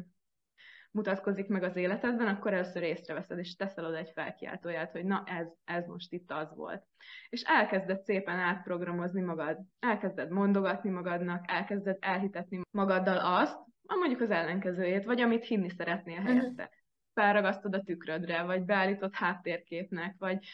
[0.91, 5.47] mutatkozik meg az életedben, akkor először észreveszed, és teszel oda egy felkiáltóját, hogy na ez,
[5.63, 6.83] ez most itt az volt.
[7.29, 13.57] És elkezded szépen átprogramozni magad, elkezded mondogatni magadnak, elkezded elhitetni magaddal azt,
[13.97, 16.27] mondjuk az ellenkezőjét, vagy amit hinni szeretnél mhm.
[16.27, 16.69] helyette.
[17.13, 20.45] Felragasztod a tükrödre, vagy beállított háttérképnek, vagy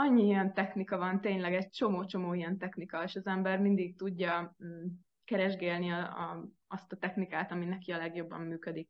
[0.00, 4.86] annyi ilyen technika van, tényleg egy csomó-csomó ilyen technika, és az ember mindig tudja mm,
[5.24, 8.88] keresgélni a, a, azt a technikát, ami neki a legjobban működik.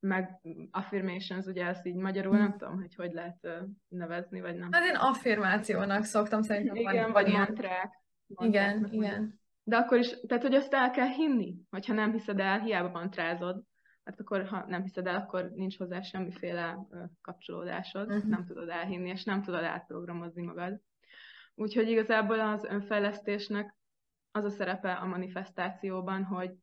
[0.00, 3.48] Meg affirmations, ugye ezt így magyarul nem tudom, hogy hogy lehet
[3.88, 4.72] nevezni, vagy nem.
[4.72, 6.76] Hát én affirmációnak szoktam szerintem.
[6.76, 7.40] Igen, van, vagy ilyen...
[7.40, 7.92] mantrák.
[8.26, 9.40] Igen, igen.
[9.62, 13.62] De akkor is, tehát hogy azt el kell hinni, hogyha nem hiszed el, hiába mantrázod,
[14.04, 16.86] hát akkor ha nem hiszed el, akkor nincs hozzá semmiféle
[17.20, 18.30] kapcsolódásod, uh-huh.
[18.30, 20.80] nem tudod elhinni, és nem tudod átprogramozni magad.
[21.54, 23.76] Úgyhogy igazából az önfejlesztésnek
[24.30, 26.54] az a szerepe a manifestációban, hogy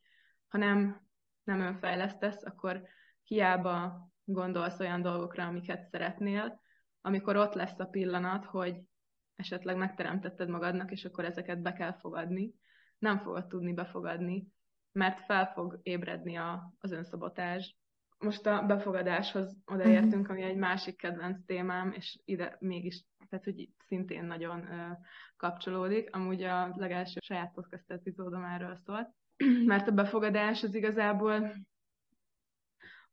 [0.47, 1.01] ha nem,
[1.43, 2.81] nem önfejlesztesz, akkor
[3.23, 6.61] hiába gondolsz olyan dolgokra, amiket szeretnél,
[7.01, 8.81] amikor ott lesz a pillanat, hogy
[9.35, 12.53] esetleg megteremtetted magadnak, és akkor ezeket be kell fogadni,
[12.97, 14.47] nem fogod tudni befogadni,
[14.91, 17.77] mert fel fog ébredni a, az önszabotás.
[18.19, 20.31] Most a befogadáshoz odaértünk, mhm.
[20.31, 24.91] ami egy másik kedvenc témám, és ide mégis, tehát hogy szintén nagyon ö,
[25.37, 26.15] kapcsolódik.
[26.15, 29.09] Amúgy a legelső saját podcast epizódom erről szólt,
[29.65, 31.53] mert a befogadás az igazából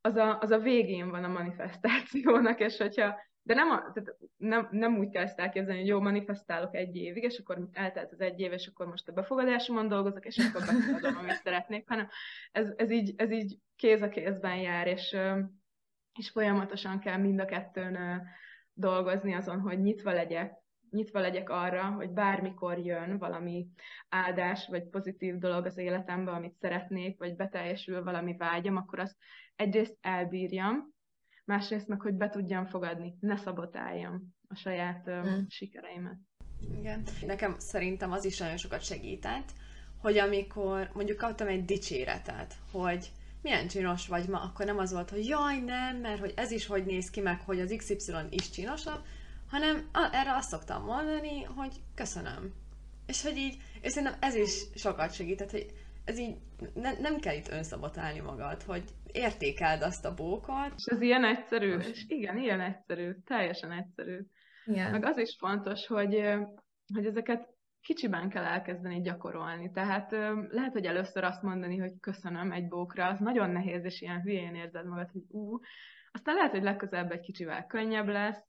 [0.00, 4.68] az a, az a végén van a manifestációnak, és hogyha de nem, a, tehát nem,
[4.70, 8.40] nem úgy kell ezt elképzelni, hogy jó, manifestálok egy évig, és akkor eltelt az egy
[8.40, 12.08] év, és akkor most a befogadásomon dolgozok, és akkor befogadom, amit szeretnék, hanem
[12.52, 15.16] ez, ez, így, ez így kéz a kézben jár, és,
[16.18, 18.22] és folyamatosan kell mind a kettőn
[18.72, 20.54] dolgozni azon, hogy nyitva legyek,
[20.90, 23.68] nyitva legyek arra, hogy bármikor jön valami
[24.08, 29.16] áldás, vagy pozitív dolog az életembe, amit szeretnék, vagy beteljesül valami vágyam, akkor azt
[29.56, 30.94] egyrészt elbírjam,
[31.46, 35.42] másrészt meg, hogy be tudjam fogadni, ne szabotáljam a saját mm.
[35.48, 36.18] sikereimet.
[36.78, 37.02] Igen.
[37.26, 39.52] Nekem szerintem az is nagyon sokat segített,
[39.98, 43.10] hogy amikor mondjuk kaptam egy dicséretet, hogy
[43.42, 46.66] milyen csinos vagy ma, akkor nem az volt, hogy jaj, nem, mert hogy ez is
[46.66, 49.04] hogy néz ki, meg hogy az XY is csinosabb,
[49.48, 52.52] hanem erre azt szoktam mondani, hogy köszönöm.
[53.06, 55.66] És hogy így, és szerintem ez is sokat segített, hogy
[56.06, 56.36] ez így
[56.74, 60.72] ne, nem kell itt önszabotálni magad, hogy értékeld azt a bókot.
[60.76, 64.18] És ez ilyen egyszerű, és igen, ilyen egyszerű, teljesen egyszerű.
[64.64, 64.90] Igen.
[64.90, 66.14] Meg az is fontos, hogy,
[66.94, 67.48] hogy ezeket
[67.80, 69.70] kicsiben kell elkezdeni gyakorolni.
[69.70, 70.10] Tehát
[70.48, 74.54] lehet, hogy először azt mondani, hogy köszönöm egy bókra, az nagyon nehéz, és ilyen hülyén
[74.54, 75.58] érzed magad, hogy ú,
[76.12, 78.44] aztán lehet, hogy legközelebb egy kicsivel könnyebb lesz,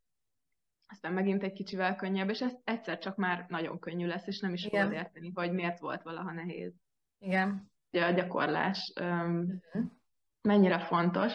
[0.88, 4.54] aztán megint egy kicsivel könnyebb, és ez egyszer csak már nagyon könnyű lesz, és nem
[4.54, 6.74] is fogod érteni, hogy miért volt valaha nehéz.
[7.20, 7.72] Igen.
[7.92, 9.92] Ugye a gyakorlás um, uh-huh.
[10.42, 11.34] mennyire fontos,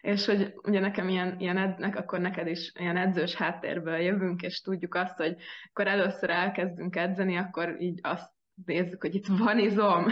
[0.00, 4.60] és hogy ugye nekem ilyen, ilyen ednek, akkor neked is ilyen edzős háttérből jövünk, és
[4.60, 5.36] tudjuk azt, hogy
[5.68, 8.32] akkor először elkezdünk edzeni, akkor így azt
[8.64, 10.06] nézzük, hogy itt van izom.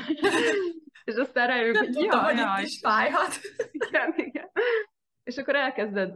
[1.04, 2.60] és aztán rájövünk, hogy jaj, hogy jaj.
[2.60, 3.40] itt is fájhat.
[3.70, 4.50] igen, igen.
[5.22, 6.14] És akkor elkezded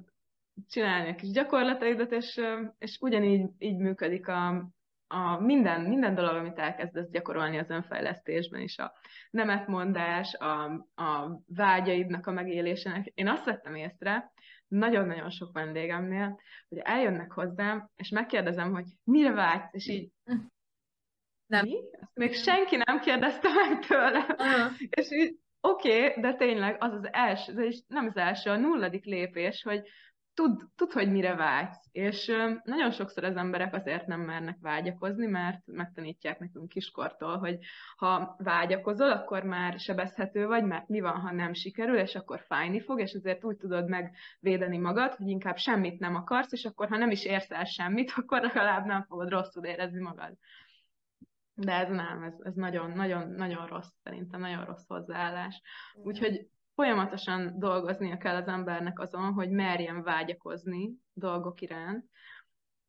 [0.69, 2.41] csinálni a kis gyakorlataidat, és,
[2.79, 4.71] és ugyanígy így működik a,
[5.13, 8.93] a minden, minden dolog, amit elkezdesz gyakorolni az önfejlesztésben is, a
[9.31, 13.07] nemetmondás, a, a vágyaidnak a megélésének.
[13.07, 14.33] Én azt vettem észre,
[14.69, 20.11] nagyon-nagyon sok vendégemnél, hogy eljönnek hozzám, és megkérdezem, hogy mire vágysz, és így
[21.47, 21.65] nem.
[21.65, 21.77] Mi?
[22.01, 24.19] Ezt még senki nem kérdezte meg tőle.
[24.19, 24.73] Uh-huh.
[24.91, 29.05] És így, oké, okay, de tényleg az az első, ez nem az első, a nulladik
[29.05, 29.83] lépés, hogy
[30.35, 31.89] tud, tud, hogy mire vágysz.
[31.93, 32.27] És
[32.65, 37.59] nagyon sokszor az emberek azért nem mernek vágyakozni, mert megtanítják nekünk kiskortól, hogy
[37.97, 42.81] ha vágyakozol, akkor már sebezhető vagy, mert mi van, ha nem sikerül, és akkor fájni
[42.81, 46.97] fog, és azért úgy tudod megvédeni magad, hogy inkább semmit nem akarsz, és akkor ha
[46.97, 50.33] nem is érsz el semmit, akkor legalább nem fogod rosszul érezni magad.
[51.55, 55.63] De ez nem, ez, ez nagyon, nagyon, nagyon rossz, szerintem nagyon rossz hozzáállás.
[55.95, 62.05] Úgyhogy folyamatosan dolgoznia kell az embernek azon, hogy merjen vágyakozni dolgok iránt,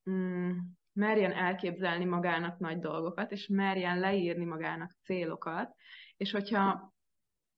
[0.10, 0.58] mm,
[0.94, 5.76] merjen elképzelni magának nagy dolgokat, és merjen leírni magának célokat,
[6.17, 6.94] és hogyha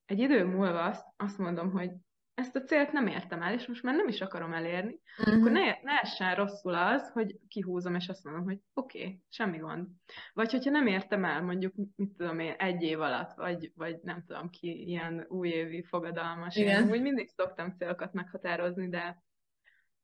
[0.05, 1.91] egy idő múlva azt, azt mondom, hogy
[2.33, 5.35] ezt a célt nem értem el, és most már nem is akarom elérni, uh-huh.
[5.35, 9.57] akkor ne, ne essen rosszul az, hogy kihúzom, és azt mondom, hogy oké, okay, semmi
[9.57, 9.87] gond.
[10.33, 14.23] Vagy hogyha nem értem el, mondjuk, mit tudom én, egy év alatt, vagy, vagy nem
[14.25, 16.55] tudom ki, ilyen újévi fogadalmas.
[16.55, 16.83] Igen.
[16.83, 19.23] Én úgy mindig szoktam célokat meghatározni, de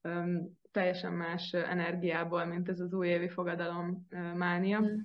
[0.01, 4.79] um, teljesen más energiából, mint ez az újévi fogadalom uh, mánia.
[4.79, 4.99] Uh-huh.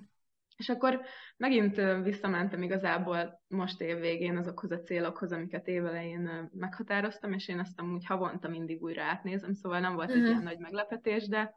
[0.55, 1.01] És akkor
[1.37, 7.79] megint visszamentem igazából most év végén azokhoz a célokhoz, amiket évelején meghatároztam, és én ezt
[7.79, 10.23] amúgy havonta mindig újra átnézem, szóval nem volt uh-huh.
[10.23, 10.39] egy mhm.
[10.41, 11.55] ilyen nagy meglepetés, de,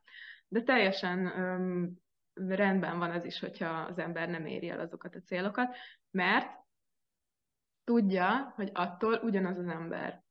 [0.48, 1.98] de teljesen um,
[2.56, 5.76] rendben van az is, hogyha az ember nem éri el azokat a célokat,
[6.10, 6.50] mert
[7.84, 10.22] tudja, hogy attól ugyanaz az ember.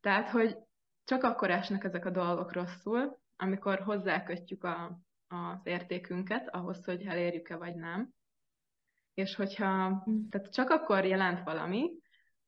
[0.00, 0.56] Tehát, hogy
[1.04, 7.56] csak akkor esnek ezek a dolgok rosszul, amikor hozzákötjük a, az értékünket ahhoz, hogy elérjük-e
[7.56, 8.14] vagy nem.
[9.14, 10.28] És hogyha, mm.
[10.28, 11.90] tehát csak akkor jelent valami,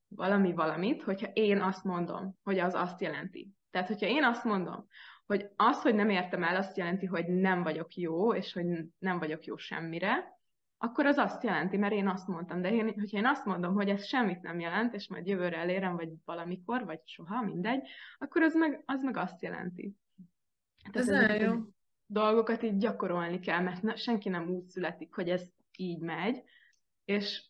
[0.09, 3.51] valami valamit, hogyha én azt mondom, hogy az azt jelenti.
[3.71, 4.87] Tehát, hogyha én azt mondom,
[5.27, 8.67] hogy az, hogy nem értem el, azt jelenti, hogy nem vagyok jó, és hogy
[8.99, 10.39] nem vagyok jó semmire,
[10.79, 12.61] akkor az azt jelenti, mert én azt mondtam.
[12.61, 15.97] De én, hogyha én azt mondom, hogy ez semmit nem jelent, és majd jövőre elérem,
[15.97, 17.89] vagy valamikor, vagy soha, mindegy,
[18.19, 19.97] akkor az meg, az meg azt jelenti.
[20.83, 21.63] Tehát ez, ez nagyon jó
[22.13, 25.43] dolgokat így gyakorolni kell, mert ne, senki nem úgy születik, hogy ez
[25.77, 26.43] így megy,
[27.05, 27.49] és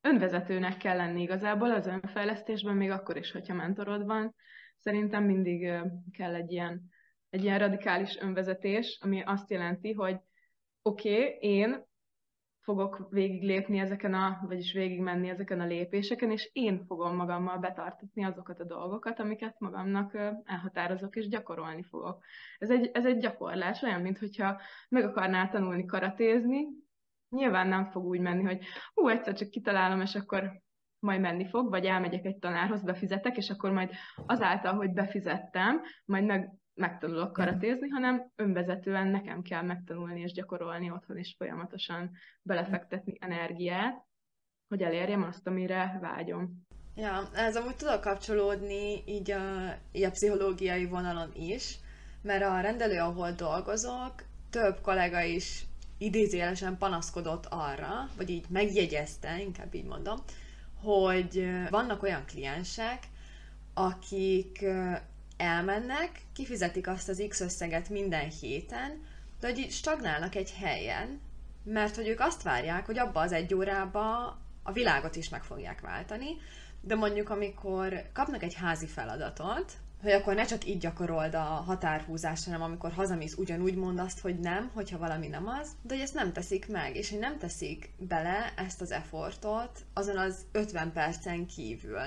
[0.00, 4.34] önvezetőnek kell lenni igazából az önfejlesztésben, még akkor is, hogyha mentorod van.
[4.78, 5.70] Szerintem mindig
[6.12, 6.90] kell egy ilyen,
[7.30, 10.16] egy ilyen radikális önvezetés, ami azt jelenti, hogy
[10.82, 11.86] oké, okay, én
[12.66, 18.60] fogok végiglépni ezeken a, vagyis végigmenni ezeken a lépéseken, és én fogom magammal betartatni azokat
[18.60, 22.24] a dolgokat, amiket magamnak elhatározok, és gyakorolni fogok.
[22.58, 26.66] Ez egy, ez egy gyakorlás, olyan, mintha meg akarnál tanulni karatézni,
[27.28, 30.62] nyilván nem fog úgy menni, hogy hú, egyszer csak kitalálom, és akkor
[30.98, 33.90] majd menni fog, vagy elmegyek egy tanárhoz, befizetek, és akkor majd
[34.26, 41.16] azáltal, hogy befizettem, majd meg megtanulok karatézni, hanem önvezetően nekem kell megtanulni és gyakorolni otthon,
[41.16, 42.10] és folyamatosan
[42.42, 44.04] belefektetni energiát,
[44.68, 46.64] hogy elérjem azt, amire vágyom.
[46.96, 51.78] Ja, ez amúgy tudok kapcsolódni így a, így a pszichológiai vonalon is,
[52.22, 54.14] mert a rendelő, ahol dolgozok,
[54.50, 55.64] több kollega is
[55.98, 60.18] idézélesen panaszkodott arra, vagy így megjegyezte, inkább így mondom,
[60.82, 62.98] hogy vannak olyan kliensek,
[63.74, 64.64] akik
[65.36, 69.02] elmennek, kifizetik azt az X összeget minden héten,
[69.40, 71.20] de hogy stagnálnak egy helyen,
[71.64, 75.80] mert hogy ők azt várják, hogy abba az egy órába a világot is meg fogják
[75.80, 76.36] váltani,
[76.80, 79.72] de mondjuk amikor kapnak egy házi feladatot,
[80.02, 84.38] hogy akkor ne csak így gyakorold a határhúzást, hanem amikor hazamész, ugyanúgy mond azt, hogy
[84.38, 87.90] nem, hogyha valami nem az, de hogy ezt nem teszik meg, és hogy nem teszik
[87.98, 92.06] bele ezt az effortot azon az 50 percen kívül.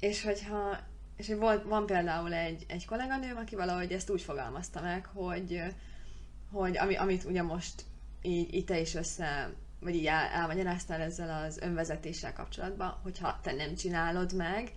[0.00, 0.78] És hogyha
[1.16, 5.62] és volt, van például egy, egy kolléganőm, aki valahogy ezt úgy fogalmazta meg, hogy,
[6.52, 7.84] hogy ami, amit ugye most
[8.22, 9.50] így, így te is össze,
[9.80, 14.72] vagy így el, elmagyaráztál ezzel az önvezetéssel kapcsolatban, hogyha te nem csinálod meg,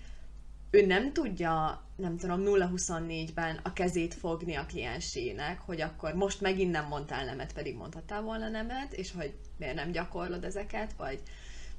[0.71, 6.71] ő nem tudja, nem tudom, 0-24-ben a kezét fogni a kliensének, hogy akkor most megint
[6.71, 11.21] nem mondtál nemet, pedig mondhattál volna nemet, és hogy miért nem gyakorlod ezeket, vagy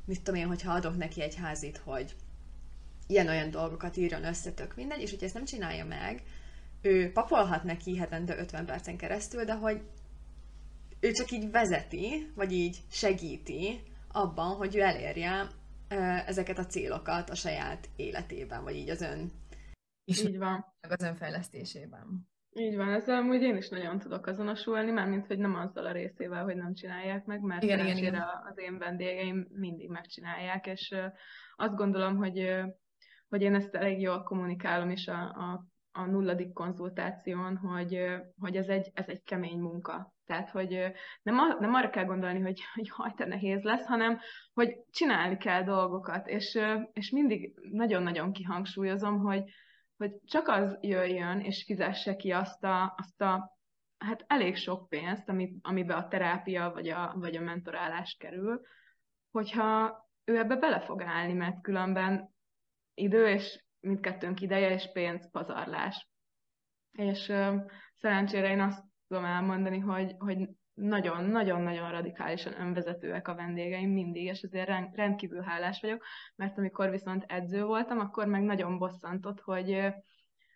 [0.04, 2.14] mit tudom én, hogyha adok neki egy házit, hogy
[3.10, 6.22] ilyen-olyan dolgokat írjon össze, tök mindegy, és hogyha ezt nem csinálja meg,
[6.82, 9.80] ő papolhat neki hetente 50 percen keresztül, de hogy
[11.00, 15.46] ő csak így vezeti, vagy így segíti abban, hogy ő elérje
[16.26, 19.30] ezeket a célokat a saját életében, vagy így az ön
[20.10, 20.64] és így van.
[20.80, 22.28] Meg az önfejlesztésében.
[22.52, 26.44] Így van, ezzel amúgy én is nagyon tudok azonosulni, mármint, hogy nem azzal a részével,
[26.44, 28.14] hogy nem csinálják meg, mert igen, igen, igen.
[28.50, 30.94] az én vendégeim mindig megcsinálják, és
[31.56, 32.38] azt gondolom, hogy,
[33.30, 38.68] hogy én ezt elég jól kommunikálom is a, a, a nulladik konzultáción, hogy, hogy ez,
[38.68, 40.12] egy, ez egy kemény munka.
[40.26, 44.18] Tehát, hogy nem, nem arra kell gondolni, hogy, hogy hajta nehéz lesz, hanem,
[44.52, 46.58] hogy csinálni kell dolgokat, és,
[46.92, 49.42] és mindig nagyon-nagyon kihangsúlyozom, hogy,
[49.96, 53.58] hogy csak az jöjjön, és fizesse ki azt a, azt a
[53.98, 58.60] hát elég sok pénzt, amit, amiben a terápia vagy a, vagy a mentorálás kerül,
[59.30, 62.30] hogyha ő ebbe bele fog állni, mert különben
[63.00, 66.08] idő és mindkettőnk ideje és pénz pazarlás.
[66.92, 67.32] És
[67.94, 74.94] szerencsére én azt tudom elmondani, hogy, hogy nagyon-nagyon-nagyon radikálisan önvezetőek a vendégeim mindig, és ezért
[74.94, 76.04] rendkívül hálás vagyok,
[76.36, 79.92] mert amikor viszont edző voltam, akkor meg nagyon bosszantott, hogy,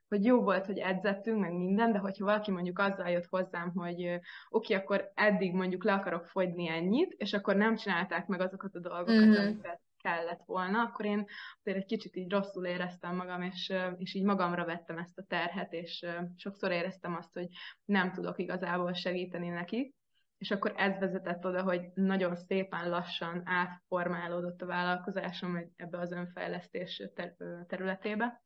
[0.09, 4.05] hogy jó volt, hogy edzettünk, meg minden, de hogyha valaki mondjuk azzal jött hozzám, hogy
[4.05, 8.75] oké, okay, akkor eddig mondjuk le akarok fogyni ennyit, és akkor nem csinálták meg azokat
[8.75, 9.47] a dolgokat, mm-hmm.
[9.47, 11.25] amiket kellett volna, akkor én
[11.63, 15.73] azért egy kicsit így rosszul éreztem magam, és, és így magamra vettem ezt a terhet,
[15.73, 17.49] és sokszor éreztem azt, hogy
[17.85, 19.95] nem tudok igazából segíteni neki,
[20.39, 27.03] és akkor ez vezetett oda, hogy nagyon szépen lassan átformálódott a vállalkozásom ebbe az önfejlesztés
[27.15, 28.43] ter- területébe,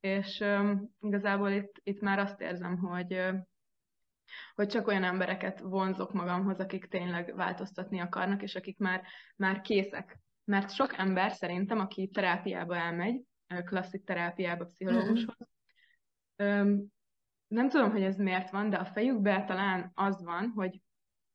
[0.00, 0.44] és
[1.00, 3.32] igazából itt, itt már azt érzem, hogy
[4.54, 9.02] hogy csak olyan embereket vonzok magamhoz, akik tényleg változtatni akarnak, és akik már,
[9.36, 10.21] már készek.
[10.44, 13.22] Mert sok ember szerintem, aki terápiába elmegy,
[13.64, 15.36] klasszik terápiába, pszichológushoz,
[16.42, 16.78] mm-hmm.
[17.46, 20.80] nem tudom, hogy ez miért van, de a fejükben talán az van, hogy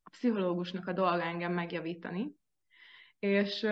[0.04, 2.36] a pszichológusnak a dolga engem megjavítani,
[3.20, 3.64] és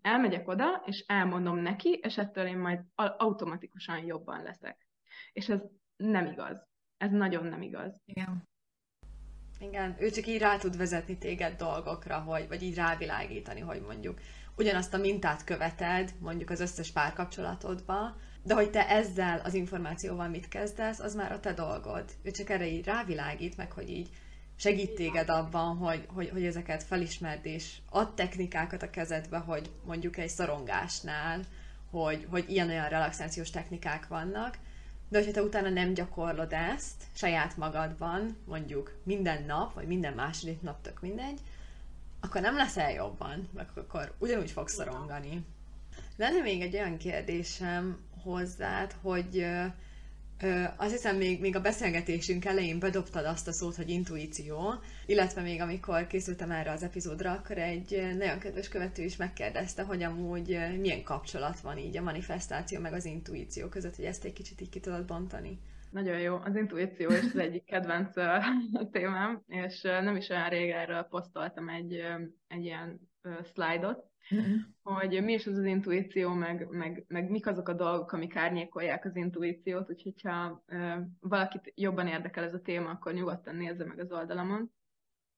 [0.00, 4.86] elmegyek oda, és elmondom neki, és ettől én majd automatikusan jobban leszek.
[5.32, 5.60] És ez
[5.96, 6.66] nem igaz.
[6.96, 8.02] Ez nagyon nem igaz.
[8.04, 8.48] Igen.
[9.58, 14.20] Igen, ő csak így rá tud vezetni téged dolgokra, hogy, vagy így rávilágítani, hogy mondjuk
[14.56, 20.48] ugyanazt a mintát követed, mondjuk az összes párkapcsolatodba, de hogy te ezzel az információval mit
[20.48, 22.04] kezdesz, az már a te dolgod.
[22.22, 24.08] Ő csak erre így rávilágít, meg hogy így
[24.56, 30.16] segít téged abban, hogy, hogy, hogy ezeket felismerd, és ad technikákat a kezedbe, hogy mondjuk
[30.16, 31.40] egy szorongásnál,
[31.90, 34.58] hogy, hogy ilyen-olyan relaxációs technikák vannak,
[35.08, 40.60] de hogyha te utána nem gyakorlod ezt saját magadban, mondjuk minden nap, vagy minden második
[40.60, 41.40] nap, tök mindegy,
[42.26, 45.44] akkor nem leszel jobban, meg akkor ugyanúgy fogsz szorongani.
[46.16, 49.46] Lenne még egy olyan kérdésem hozzád, hogy
[50.42, 54.74] Ö, azt hiszem, még, még a beszélgetésünk elején bedobtad azt a szót, hogy intuíció,
[55.06, 60.02] illetve még amikor készültem erre az epizódra, akkor egy nagyon kedves követő is megkérdezte, hogy
[60.02, 64.60] amúgy milyen kapcsolat van így a manifestáció meg az intuíció között, hogy ezt egy kicsit
[64.60, 65.58] így ki tudod bontani.
[65.96, 66.36] Nagyon jó.
[66.36, 68.12] Az intuíció is az egyik kedvenc
[68.90, 72.04] témám, és nem is olyan rég erről posztoltam egy,
[72.48, 73.00] egy ilyen
[73.42, 74.54] szlájdot, Mm-hmm.
[74.82, 79.04] hogy mi is az az intuíció, meg, meg, meg mik azok a dolgok, amik árnyékolják
[79.04, 80.64] az intuíciót, úgyhogy ha
[81.20, 84.72] valakit jobban érdekel ez a téma, akkor nyugodtan nézze meg az oldalamon.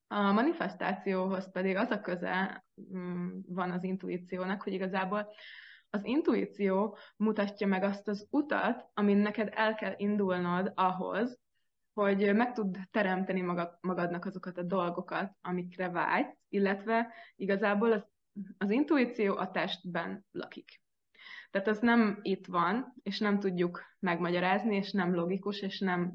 [0.06, 5.28] A manifestációhoz pedig az a köze um, van az intuíciónak, hogy igazából
[5.90, 11.38] az intuíció mutatja meg azt az utat, amin neked el kell indulnod ahhoz,
[11.92, 18.06] hogy meg tud teremteni magad, magadnak azokat a dolgokat, amikre vágysz, illetve igazából az,
[18.58, 20.80] az intuíció a testben lakik.
[21.50, 26.14] Tehát az nem itt van, és nem tudjuk megmagyarázni, és nem logikus, és nem,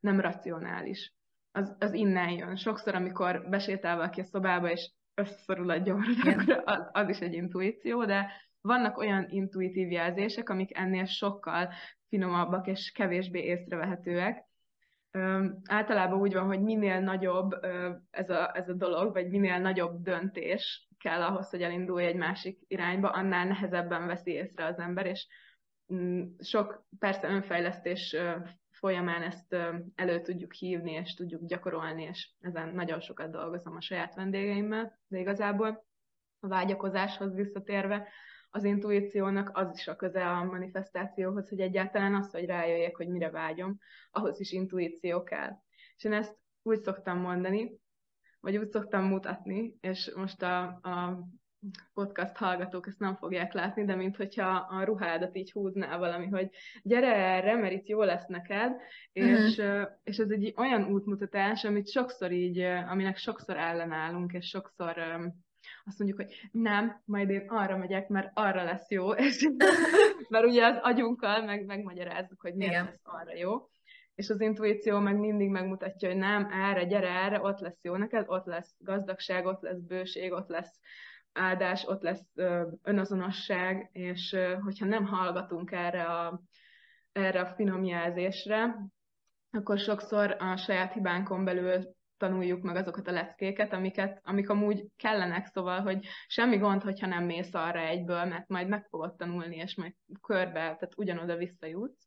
[0.00, 1.14] nem racionális.
[1.52, 2.56] Az, az innen jön.
[2.56, 6.22] Sokszor, amikor besétál valaki a szobába, és összeszorul a gyors,
[6.64, 8.30] az, az is egy intuíció, de
[8.64, 11.72] vannak olyan intuitív jelzések, amik ennél sokkal
[12.08, 14.44] finomabbak és kevésbé észrevehetőek.
[15.64, 17.52] Általában úgy van, hogy minél nagyobb
[18.10, 22.58] ez, a, ez a dolog, vagy minél nagyobb döntés kell ahhoz, hogy elindulj egy másik
[22.66, 25.26] irányba, annál nehezebben veszi észre az ember, és
[25.94, 28.16] mm, sok persze önfejlesztés
[28.70, 29.56] folyamán ezt
[29.94, 35.18] elő tudjuk hívni, és tudjuk gyakorolni, és ezen nagyon sokat dolgozom a saját vendégeimmel, de
[35.18, 35.84] igazából
[36.40, 38.08] a vágyakozáshoz visszatérve,
[38.54, 43.30] az intuíciónak az is a köze a manifestációhoz, hogy egyáltalán az, hogy rájöjjek, hogy mire
[43.30, 43.78] vágyom,
[44.10, 45.50] ahhoz is intuíció kell.
[45.96, 47.78] És én ezt úgy szoktam mondani,
[48.40, 51.24] vagy úgy szoktam mutatni, és most a, a
[51.94, 56.50] podcast hallgatók ezt nem fogják látni, de mint hogyha a ruhádat így húzná valami, hogy
[56.82, 58.72] gyere erre, mert itt jó lesz neked,
[59.12, 59.88] és, uh-huh.
[60.02, 64.96] és ez egy olyan útmutatás, amit sokszor így, aminek sokszor ellenállunk, és sokszor
[65.86, 69.48] azt mondjuk, hogy nem, majd én arra megyek, mert arra lesz jó, és
[70.28, 72.84] mert ugye az agyunkkal meg, megmagyarázzuk, hogy miért Igen.
[72.84, 73.68] lesz arra jó.
[74.14, 78.24] És az intuíció meg mindig megmutatja, hogy nem, erre, gyere erre, ott lesz jó neked,
[78.28, 80.80] ott lesz gazdagság, ott lesz bőség, ott lesz
[81.32, 82.32] áldás, ott lesz
[82.82, 86.42] önazonosság, és hogyha nem hallgatunk erre a,
[87.12, 88.76] erre a finom jelzésre,
[89.50, 95.46] akkor sokszor a saját hibánkon belül tanuljuk meg azokat a leckéket, amiket, amik amúgy kellenek,
[95.46, 99.74] szóval, hogy semmi gond, hogyha nem mész arra egyből, mert majd meg fogod tanulni, és
[99.76, 102.06] majd körbe, tehát ugyanoda visszajutsz,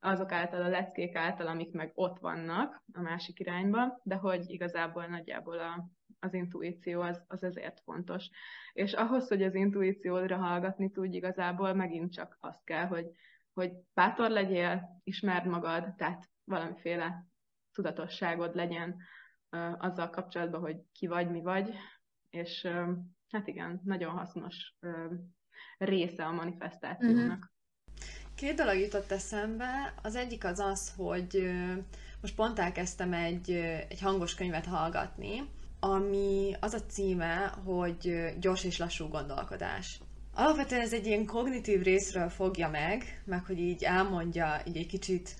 [0.00, 5.06] azok által a leckék által, amik meg ott vannak a másik irányba, de hogy igazából
[5.06, 5.88] nagyjából a,
[6.20, 8.28] az intuíció az, az ezért fontos.
[8.72, 13.06] És ahhoz, hogy az intuíciódra hallgatni tudj, igazából megint csak azt kell, hogy,
[13.52, 17.24] hogy bátor legyél, ismerd magad, tehát valamiféle
[17.72, 18.96] tudatosságod legyen
[19.78, 21.74] azzal kapcsolatban, hogy ki vagy, mi vagy,
[22.30, 22.68] és
[23.30, 24.76] hát igen, nagyon hasznos
[25.78, 27.24] része a manifestációnak.
[27.24, 27.40] Mm-hmm.
[28.34, 29.94] Két dolog jutott eszembe.
[30.02, 31.50] Az egyik az az, hogy
[32.20, 33.50] most pont elkezdtem egy,
[33.88, 35.48] egy hangos könyvet hallgatni,
[35.80, 40.00] ami az a címe, hogy gyors és lassú gondolkodás.
[40.34, 45.34] Alapvetően ez egy ilyen kognitív részről fogja meg, meg hogy így elmondja így egy kicsit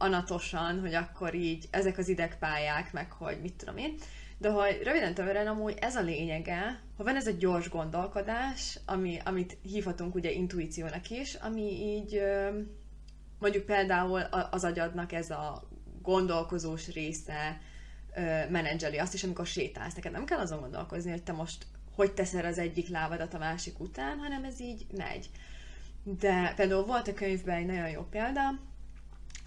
[0.00, 3.94] anatosan, hogy akkor így ezek az idegpályák, meg hogy mit tudom én.
[4.38, 9.18] De hogy röviden tömören amúgy ez a lényege, hogy van ez a gyors gondolkodás, ami,
[9.24, 12.22] amit hívhatunk ugye intuíciónak is, ami így
[13.38, 14.20] mondjuk például
[14.50, 15.68] az agyadnak ez a
[16.02, 17.60] gondolkozós része
[18.48, 19.94] menedzseli azt is, amikor sétálsz.
[19.94, 23.80] Neked nem kell azon gondolkozni, hogy te most hogy teszel az egyik lábadat a másik
[23.80, 25.30] után, hanem ez így megy.
[26.02, 28.58] De például volt a könyvben egy nagyon jó példa,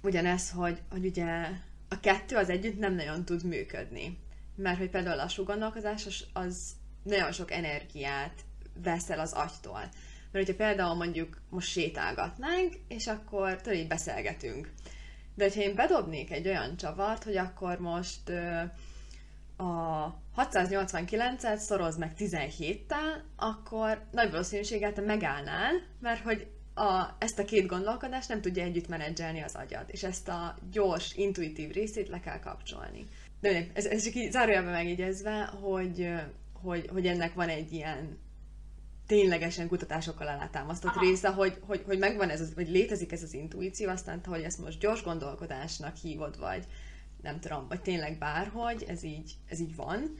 [0.03, 1.49] ugyanez, hogy, hogy ugye
[1.89, 4.17] a kettő az együtt nem nagyon tud működni.
[4.55, 6.71] Mert hogy például a lassú gondolkozás az, az
[7.03, 8.33] nagyon sok energiát
[8.83, 9.89] veszel az agytól.
[10.31, 14.71] Mert hogyha például mondjuk most sétálgatnánk, és akkor tudod, így beszélgetünk.
[15.35, 18.61] De hogyha én bedobnék egy olyan csavart, hogy akkor most ö,
[19.63, 27.45] a 689-et szoroz meg 17-tel, akkor nagy valószínűséggel te megállnál, mert hogy a, ezt a
[27.45, 32.19] két gondolkodást nem tudja együtt menedzselni az agyad, és ezt a gyors, intuitív részét le
[32.19, 33.07] kell kapcsolni.
[33.39, 36.09] De ez, ez csak így zárójelben megjegyezve, hogy,
[36.53, 38.17] hogy, hogy ennek van egy ilyen
[39.07, 41.05] ténylegesen kutatásokkal alátámasztott Aha.
[41.05, 44.63] része, hogy, hogy, hogy megvan ez, az, vagy létezik ez az intuíció, aztán hogy ezt
[44.63, 46.65] most gyors gondolkodásnak hívod, vagy
[47.21, 50.17] nem tudom, vagy tényleg bárhogy, ez így, ez így van.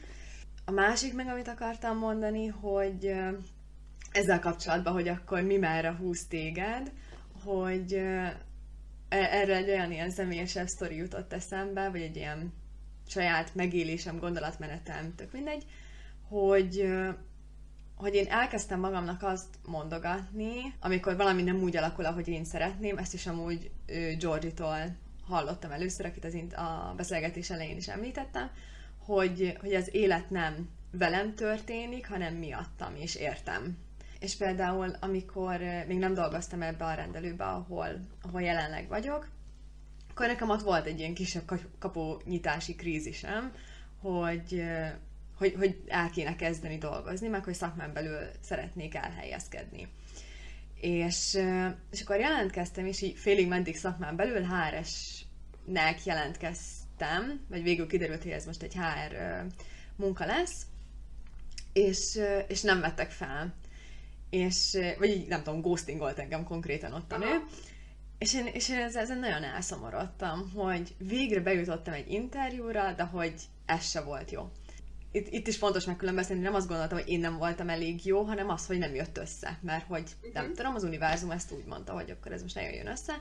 [0.65, 3.13] A másik meg, amit akartam mondani, hogy
[4.13, 6.91] ezzel kapcsolatban, hogy akkor mi merre húz téged,
[7.43, 8.37] hogy e,
[9.09, 12.53] erre egy olyan ilyen személyesebb sztori jutott eszembe, vagy egy ilyen
[13.07, 15.65] saját megélésem, gondolatmenetem, tök mindegy,
[16.29, 16.93] hogy
[17.95, 23.13] hogy én elkezdtem magamnak azt mondogatni, amikor valami nem úgy alakul, ahogy én szeretném, ezt
[23.13, 23.71] is amúgy
[24.19, 24.95] Georgie-tól
[25.27, 28.49] hallottam először, akit az a beszélgetés elején is említettem,
[28.97, 33.77] hogy, hogy az élet nem velem történik, hanem miattam, és értem.
[34.23, 37.87] És például, amikor még nem dolgoztam ebbe a rendelőbe, ahol,
[38.21, 39.27] ahol jelenleg vagyok,
[40.09, 43.51] akkor nekem ott volt egy ilyen kisebb kapu nyitási krízisem,
[44.01, 44.63] hogy
[45.37, 49.87] hogy, hogy el kéne kezdeni dolgozni, meg hogy szakmán belül szeretnék elhelyezkedni.
[50.75, 51.39] És,
[51.91, 58.31] és akkor jelentkeztem, és így félig meddig szakmán belül HRS-nek jelentkeztem vagy végül kiderült, hogy
[58.31, 59.15] ez most egy HR
[59.95, 60.65] munka lesz,
[61.73, 63.53] és, és nem vettek fel.
[64.33, 67.43] És, vagy így, nem tudom, ghostingolt engem konkrétan ott a nő.
[68.17, 73.33] És én, és én ezen nagyon elszomorodtam, hogy végre bejutottam egy interjúra, de hogy
[73.65, 74.51] ez se volt jó.
[75.11, 78.49] Itt, itt is fontos megkülönböztetni, nem azt gondoltam, hogy én nem voltam elég jó, hanem
[78.49, 79.59] az, hogy nem jött össze.
[79.61, 80.03] Mert hogy
[80.33, 80.57] nem uh-huh.
[80.57, 83.17] tudom, az univerzum ezt úgy mondta, hogy akkor ez most nagyon jön össze.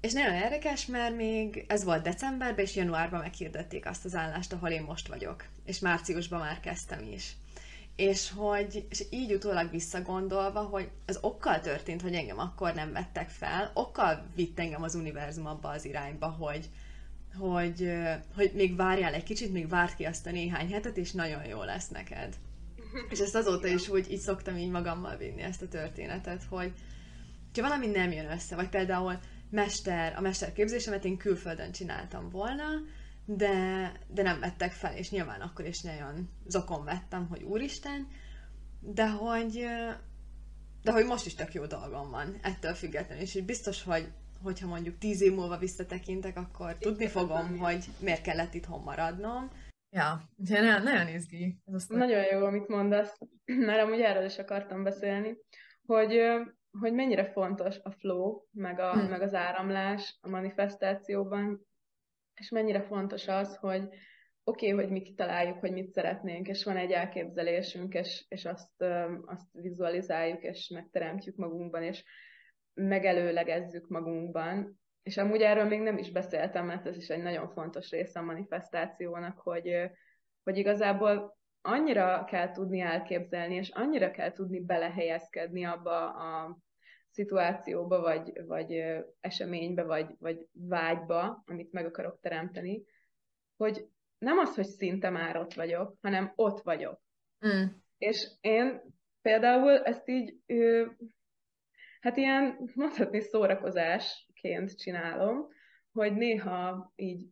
[0.00, 4.70] És nagyon érdekes, mert még ez volt decemberben, és januárban meghirdették azt az állást, ahol
[4.70, 5.44] én most vagyok.
[5.64, 7.36] És márciusban már kezdtem is.
[7.96, 13.28] És hogy és így utólag visszagondolva, hogy az okkal történt, hogy engem akkor nem vettek
[13.28, 16.68] fel, okkal vitt engem az univerzum abba az irányba, hogy,
[17.38, 17.92] hogy,
[18.34, 21.62] hogy még várjál egy kicsit, még várt ki azt a néhány hetet, és nagyon jó
[21.62, 22.34] lesz neked.
[23.10, 26.72] És ezt azóta is úgy így szoktam így magammal vinni ezt a történetet, hogy
[27.54, 29.18] ha valami nem jön össze, vagy például
[29.50, 32.64] mester, a mesterképzésemet én külföldön csináltam volna,
[33.26, 38.08] de, de nem vettek fel, és nyilván akkor is nagyon zokon vettem, hogy úristen,
[38.80, 39.66] de hogy,
[40.82, 44.08] de hogy most is tök jó dolgom van, ettől függetlenül, és így biztos, hogy
[44.42, 49.50] hogyha mondjuk tíz év múlva visszatekintek, akkor tudni fogom, hogy miért kellett itthon maradnom.
[49.90, 51.60] Ja, nagyon, nagyon izgi.
[51.64, 53.18] Ez azt nagyon jó, amit mondasz,
[53.66, 55.36] mert amúgy erről is akartam beszélni,
[55.86, 56.20] hogy
[56.80, 59.08] hogy mennyire fontos a flow, meg, a, hmm.
[59.08, 61.66] meg az áramlás a manifestációban,
[62.36, 63.82] és mennyire fontos az, hogy
[64.44, 68.82] oké, okay, hogy mi kitaláljuk, hogy mit szeretnénk, és van egy elképzelésünk, és, és azt,
[69.24, 72.04] azt vizualizáljuk, és megteremtjük magunkban, és
[72.74, 74.80] megelőlegezzük magunkban.
[75.02, 78.22] És amúgy erről még nem is beszéltem, mert ez is egy nagyon fontos része a
[78.22, 79.90] manifestációnak, hogy,
[80.42, 86.58] hogy igazából annyira kell tudni elképzelni, és annyira kell tudni belehelyezkedni abba a
[87.16, 88.84] szituációba, vagy, vagy
[89.20, 92.84] eseménybe, vagy, vagy vágyba, amit meg akarok teremteni,
[93.56, 93.88] hogy
[94.18, 97.00] nem az, hogy szinte már ott vagyok, hanem ott vagyok.
[97.46, 97.64] Mm.
[97.98, 98.80] És én
[99.22, 100.34] például ezt így,
[102.00, 105.48] hát ilyen mondhatni szórakozásként csinálom,
[105.92, 107.26] hogy néha így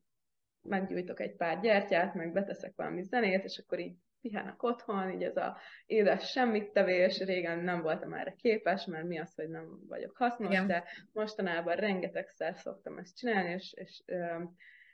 [0.63, 5.37] meggyújtok egy pár gyertyát, meg beteszek valami zenét, és akkor így pihenek otthon, így ez
[5.37, 5.57] a
[5.87, 10.51] édes semmit tevés, régen nem voltam erre képes, mert mi az, hogy nem vagyok hasznos,
[10.51, 10.67] Igen.
[10.67, 14.03] de mostanában rengetegszer szoktam ezt csinálni, és, és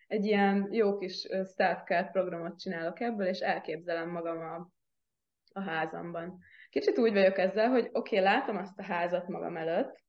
[0.06, 4.70] egy ilyen jó kis self programot csinálok ebből, és elképzelem magam a,
[5.52, 6.38] a házamban.
[6.70, 10.02] Kicsit úgy vagyok ezzel, hogy oké, okay, látom azt a házat magam előtt,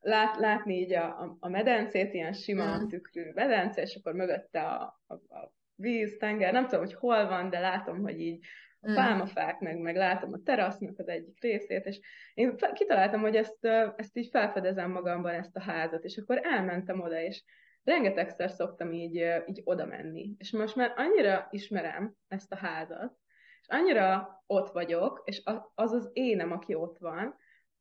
[0.00, 2.86] lát, látni így a, a, a medencét, ilyen sima mm.
[2.86, 7.50] tükrű medence, és akkor mögötte a, a, a víz, tenger, nem tudom, hogy hol van,
[7.50, 8.44] de látom, hogy így
[8.80, 8.94] a mm.
[8.94, 12.00] pálmafák, meg, meg látom a terasznak az egyik részét, és
[12.34, 13.64] én kitaláltam, hogy ezt,
[13.96, 17.44] ezt így felfedezem magamban, ezt a házat, és akkor elmentem oda, és
[17.84, 19.14] rengetegszer szoktam így,
[19.46, 20.34] így oda menni.
[20.38, 23.12] És most már annyira ismerem ezt a házat,
[23.60, 25.42] és annyira ott vagyok, és
[25.74, 27.36] az az énem, aki ott van,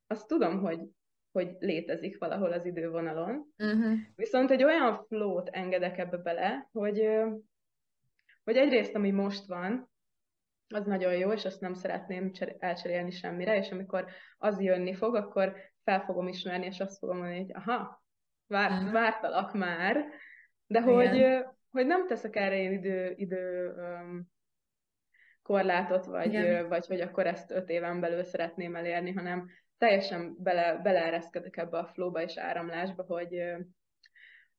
[0.07, 0.79] azt tudom, hogy,
[1.31, 3.53] hogy létezik valahol az idővonalon.
[3.57, 3.93] Uh-huh.
[4.15, 7.09] Viszont egy olyan flót engedek ebbe bele, hogy,
[8.43, 9.91] hogy egyrészt, ami most van,
[10.73, 14.05] az nagyon jó, és azt nem szeretném elcserélni semmire, és amikor
[14.37, 18.03] az jönni fog, akkor fel fogom ismerni, és azt fogom mondani, hogy aha,
[18.47, 20.05] vár, vártalak már,
[20.67, 24.31] de hogy, hogy nem teszek erre én idő, idő um,
[25.41, 31.57] korlátot, vagy, vagy hogy akkor ezt öt éven belül szeretném elérni, hanem teljesen bele, beleereszkedek
[31.57, 33.43] ebbe a flóba és áramlásba, hogy,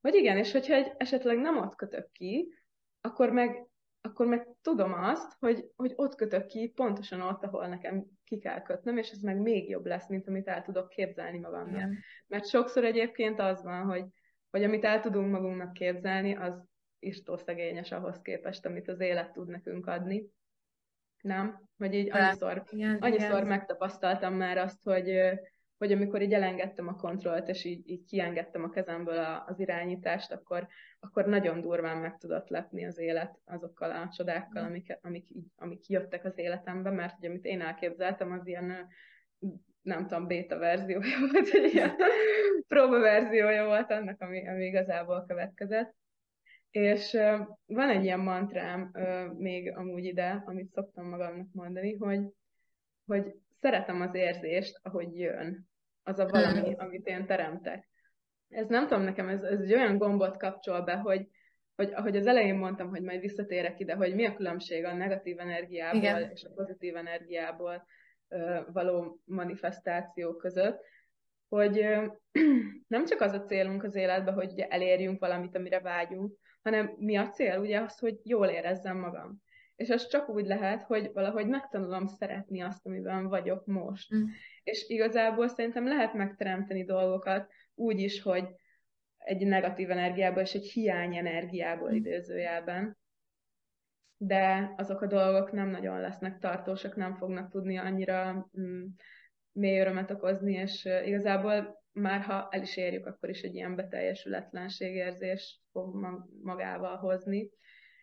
[0.01, 2.53] hogy igen, és hogyha egy, esetleg nem ott kötök ki,
[3.01, 3.67] akkor meg,
[4.05, 8.61] akkor meg tudom azt, hogy, hogy ott kötök ki, pontosan ott, ahol nekem ki kell
[8.61, 11.75] kötnöm, és ez meg még jobb lesz, mint amit el tudok képzelni magamnak.
[11.75, 11.97] Igen.
[12.27, 14.05] Mert sokszor egyébként az van, hogy,
[14.49, 16.63] hogy amit el tudunk magunknak képzelni, az
[17.45, 20.25] szegényes ahhoz képest, amit az élet tud nekünk adni.
[21.21, 21.61] Nem?
[21.77, 23.47] Hogy így annyiszor, igen, annyiszor igen.
[23.47, 25.09] megtapasztaltam már azt, hogy,
[25.85, 30.31] hogy amikor így elengedtem a kontrollt, és így, így kiengedtem a kezemből a, az irányítást,
[30.31, 30.67] akkor,
[30.99, 34.65] akkor nagyon durván meg tudott lepni az élet azokkal a csodákkal, mm.
[34.65, 38.87] amik, amik, így, amik jöttek az életembe, mert hogy amit én elképzeltem, az ilyen
[39.81, 41.95] nem tudom, beta verziója volt, egy ilyen
[42.67, 45.95] próba verziója volt annak, ami, ami igazából következett.
[46.71, 52.21] És uh, van egy ilyen mantrám uh, még amúgy ide, amit szoktam magamnak mondani, hogy,
[53.05, 55.67] hogy szeretem az érzést, ahogy jön.
[56.07, 57.89] Az a valami, amit én teremtek.
[58.49, 61.27] Ez nem tudom, nekem ez, ez egy olyan gombot kapcsol be, hogy,
[61.75, 65.39] hogy ahogy az elején mondtam, hogy majd visszatérek ide, hogy mi a különbség a negatív
[65.39, 66.31] energiából Igen.
[66.31, 67.85] és a pozitív energiából
[68.27, 70.81] ö, való manifestáció között,
[71.47, 72.05] hogy ö,
[72.95, 77.15] nem csak az a célunk az életben, hogy ugye elérjünk valamit, amire vágyunk, hanem mi
[77.15, 77.59] a cél?
[77.59, 79.43] Ugye az, hogy jól érezzem magam.
[79.75, 84.15] És az csak úgy lehet, hogy valahogy megtanulom szeretni azt, amiben vagyok most.
[84.15, 84.23] Mm.
[84.65, 88.47] És igazából szerintem lehet megteremteni dolgokat úgy is, hogy
[89.17, 91.95] egy negatív energiából és egy hiány energiából mm.
[91.95, 92.97] időzőjelben.
[94.17, 98.85] De azok a dolgok nem nagyon lesznek tartósak, nem fognak tudni annyira mm,
[99.51, 105.61] mély örömet okozni, és igazából már ha el is érjük, akkor is egy ilyen beteljesületlenségérzés
[105.71, 105.95] fog
[106.41, 107.49] magával hozni,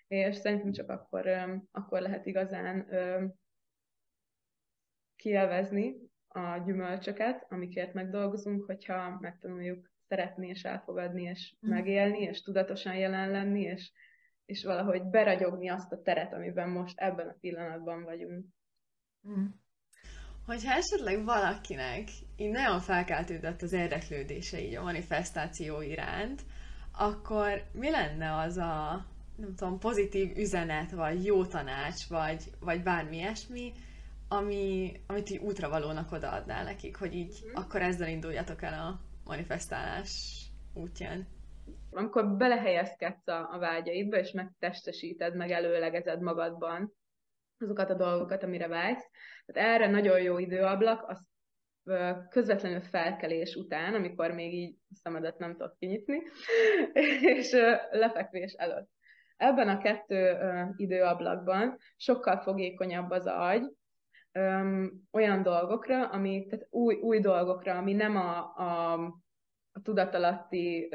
[0.08, 1.26] és szerintem csak akkor,
[1.70, 2.88] akkor lehet igazán
[5.16, 11.70] kielvezni a gyümölcsöket, amikért megdolgozunk, hogyha megtanuljuk szeretni és elfogadni, és mm.
[11.70, 13.90] megélni, és tudatosan jelen lenni, és,
[14.44, 18.46] és valahogy beragyogni azt a teret, amiben most ebben a pillanatban vagyunk.
[19.28, 19.44] Mm.
[20.46, 26.42] Hogyha esetleg valakinek így nagyon felkeltődött az érdeklődése így a manifestáció iránt,
[26.92, 29.06] akkor mi lenne az a,
[29.36, 33.72] nem tudom, pozitív üzenet, vagy jó tanács, vagy, vagy bármi ilyesmi,
[34.36, 37.54] ami, amit így útravalónak odaadnál nekik, hogy így mm.
[37.54, 40.42] akkor ezzel induljatok el a manifestálás
[40.74, 41.26] útján?
[41.90, 46.92] Amikor belehelyezkedsz a, a vágyaidba, és megtestesíted, meg előlegezed magadban
[47.58, 49.10] azokat a dolgokat, amire vágysz,
[49.46, 51.30] tehát erre nagyon jó időablak, az
[52.28, 56.22] közvetlenül felkelés után, amikor még így szemedet nem tudod kinyitni,
[57.36, 57.52] és
[57.90, 58.88] lefekvés előtt.
[59.36, 60.38] Ebben a kettő
[60.76, 63.62] időablakban sokkal fogékonyabb az agy,
[65.10, 68.92] olyan dolgokra, ami, tehát új, új dolgokra, ami nem a, a,
[69.72, 70.88] a tudatalatti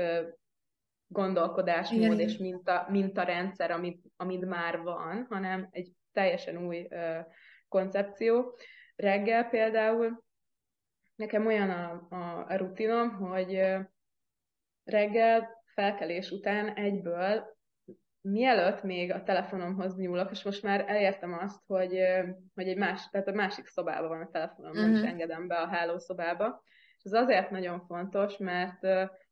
[1.08, 2.20] gondolkodásmód Igen.
[2.20, 7.20] és minta, mintarendszer, amit, amit már van, hanem egy teljesen új ö,
[7.68, 8.58] koncepció.
[8.96, 10.24] Reggel például
[11.16, 13.62] nekem olyan a, a, a rutinom, hogy
[14.84, 17.57] reggel felkelés után egyből
[18.22, 22.00] mielőtt még a telefonomhoz nyúlok, és most már elértem azt, hogy,
[22.56, 24.86] hogy egy más, tehát a másik szobában van a telefonom, uh-huh.
[24.86, 25.10] nem is mhm.
[25.10, 26.64] engedem be a hálószobába.
[26.98, 28.80] És ez azért nagyon fontos, mert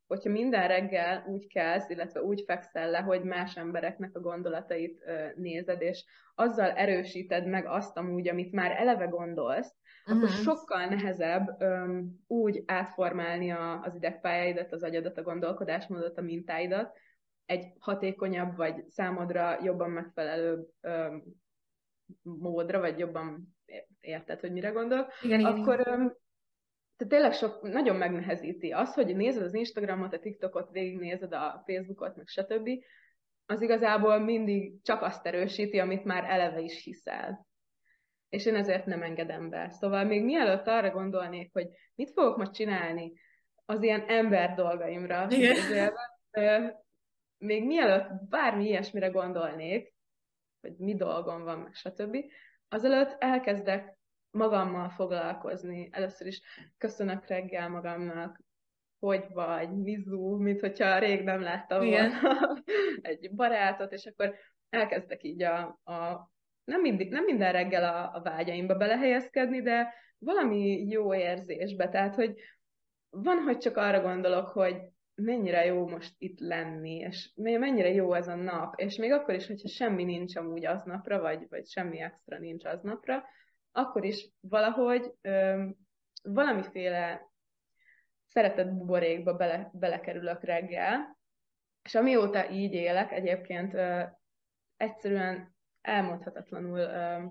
[0.06, 5.80] hogyha minden reggel úgy kelsz, illetve úgy fekszel le, hogy más embereknek a gondolatait nézed,
[5.80, 9.74] és azzal erősíted meg azt amúgy, amit már eleve gondolsz,
[10.06, 10.22] uh-huh.
[10.22, 16.96] akkor sokkal nehezebb um, úgy átformálni a, az idegpályáidat, az agyadat, a gondolkodásmódot, a mintáidat,
[17.46, 21.22] egy hatékonyabb, vagy számodra jobban megfelelő um,
[22.22, 23.56] módra, vagy jobban
[24.00, 26.16] érted, hogy mire gondol, igen, akkor igen.
[26.96, 28.70] Tehát tényleg sok, nagyon megnehezíti.
[28.70, 32.68] Az, hogy nézed az Instagramot, a TikTokot, végignézed a Facebookot, meg stb.,
[33.46, 37.46] az igazából mindig csak azt erősíti, amit már eleve is hiszel.
[38.28, 39.68] És én ezért nem engedem be.
[39.70, 43.12] Szóval még mielőtt arra gondolnék, hogy mit fogok most csinálni
[43.64, 45.92] az ilyen ember dolgaimra, Igen.
[47.38, 49.94] még mielőtt bármi ilyesmire gondolnék,
[50.60, 52.16] hogy mi dolgom van, meg stb.,
[52.68, 53.98] azelőtt elkezdek
[54.30, 55.88] magammal foglalkozni.
[55.92, 56.40] Először is
[56.78, 58.40] köszönök reggel magamnak,
[58.98, 62.10] hogy vagy, mizu, mint hogyha rég nem láttam Igen.
[62.20, 62.62] volna
[63.10, 64.34] egy barátot, és akkor
[64.68, 66.30] elkezdek így a, a
[66.64, 71.88] nem, mindig, nem minden reggel a, a vágyaimba belehelyezkedni, de valami jó érzésbe.
[71.88, 72.40] Tehát, hogy
[73.10, 74.76] van, hogy csak arra gondolok, hogy
[75.16, 79.46] mennyire jó most itt lenni, és mennyire jó ez a nap, és még akkor is,
[79.46, 83.24] hogyha semmi nincs amúgy aznapra, vagy, vagy semmi extra nincs aznapra,
[83.72, 85.64] akkor is valahogy ö,
[86.22, 87.30] valamiféle
[88.28, 91.18] szeretett buborékba bele, belekerülök reggel,
[91.82, 94.02] és amióta így élek, egyébként ö,
[94.76, 97.24] egyszerűen elmondhatatlanul ö,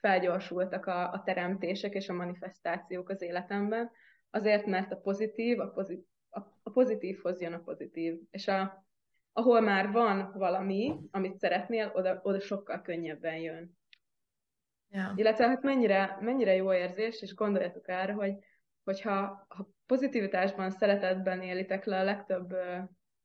[0.00, 3.90] felgyorsultak a, a teremtések és a manifestációk az életemben,
[4.30, 6.06] azért, mert a pozitív, a, pozit,
[6.62, 8.84] a, pozitívhoz jön a pozitív, és a,
[9.32, 13.76] ahol már van valami, amit szeretnél, oda, oda sokkal könnyebben jön.
[14.90, 15.12] Ja.
[15.16, 18.34] Illetve hát mennyire, mennyire jó érzés, és gondoljatok arra, hogy
[18.84, 22.54] hogyha ha pozitivitásban, szeretetben élitek le a legtöbb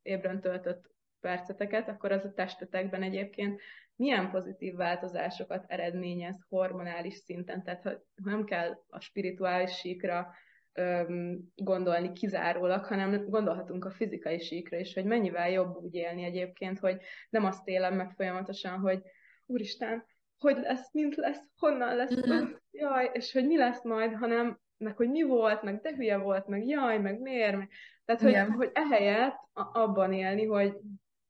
[0.02, 0.90] ébren töltött
[1.20, 3.60] perceteket, akkor az a testetekben egyébként
[3.96, 7.62] milyen pozitív változásokat eredményez hormonális szinten.
[7.62, 10.34] Tehát ha nem kell a spirituális síkra
[10.78, 16.78] öm, gondolni kizárólag, hanem gondolhatunk a fizikai síkra is, hogy mennyivel jobb úgy élni egyébként,
[16.78, 17.00] hogy
[17.30, 19.02] nem azt élem meg folyamatosan, hogy
[19.46, 20.04] úristen,
[20.38, 22.52] hogy lesz, mint lesz, honnan lesz, mm-hmm.
[22.70, 26.46] jaj, és hogy mi lesz majd, hanem meg hogy mi volt, meg de hülye volt,
[26.46, 27.70] meg jaj, meg miért, meg...
[28.04, 30.76] tehát hogy, hogy ehelyett abban élni, hogy,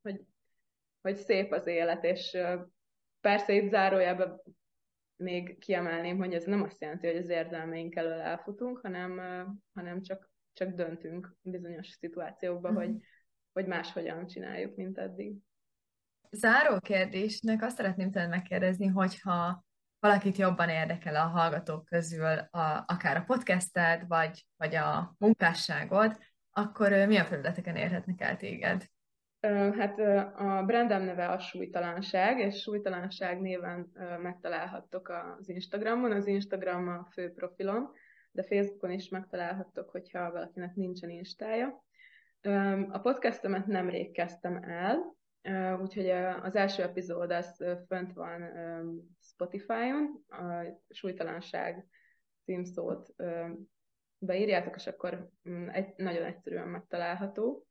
[0.02, 0.20] hogy,
[1.00, 2.36] hogy szép az élet, és
[3.20, 4.42] persze itt zárójában
[5.18, 9.20] még kiemelném, hogy ez nem azt jelenti, hogy az érzelmeink elől elfutunk, hanem,
[9.74, 12.76] hanem csak, csak döntünk bizonyos szituációkban, mm.
[12.76, 12.96] hogy,
[13.52, 15.36] hogy máshogyan csináljuk, mint eddig.
[16.30, 19.64] Záró kérdésnek azt szeretném tőled megkérdezni, hogyha
[20.00, 26.18] valakit jobban érdekel a hallgatók közül a, akár a podcasted, vagy, vagy a munkásságod,
[26.50, 28.84] akkor milyen felületeken érhetnek el téged?
[29.40, 29.98] Hát
[30.34, 37.32] a brandem neve a súlytalanság, és súlytalanság néven megtalálhattok az Instagramon, az Instagram a fő
[37.32, 37.90] profilom,
[38.30, 41.84] de Facebookon is megtalálhattok, hogyha valakinek nincsen instája.
[42.88, 45.16] A podcastomet nemrég kezdtem el,
[45.80, 46.10] úgyhogy
[46.42, 48.42] az első epizód az fönt van
[49.20, 51.86] Spotify-on, a súlytalanság
[52.44, 53.14] címszót
[54.18, 57.66] beírjátok, és akkor mm, egy, nagyon egyszerűen megtalálható.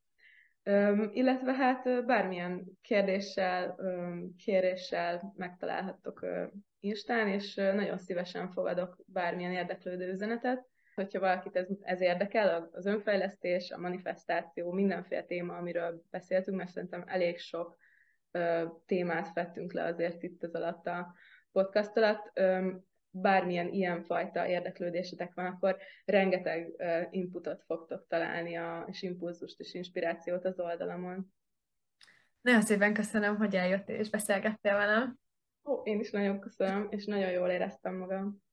[1.11, 3.75] Illetve hát bármilyen kérdéssel,
[4.37, 6.25] kéréssel megtalálhattok
[6.79, 10.65] Instán, és nagyon szívesen fogadok bármilyen érdeklődő üzenetet.
[10.95, 17.03] Hogyha valakit ez, ez érdekel, az önfejlesztés, a manifestáció, mindenféle téma, amiről beszéltünk, mert szerintem
[17.07, 17.77] elég sok
[18.85, 21.13] témát fettünk le azért itt az alatt a
[21.51, 22.39] podcast alatt
[23.21, 26.71] bármilyen ilyenfajta érdeklődésetek van, akkor rengeteg
[27.09, 31.33] inputot fogtok találni, a, és impulzust és inspirációt az oldalamon.
[32.41, 35.19] Nagyon szépen köszönöm, hogy eljöttél és beszélgettél velem.
[35.63, 38.45] Ó, én is nagyon köszönöm, és nagyon jól éreztem magam.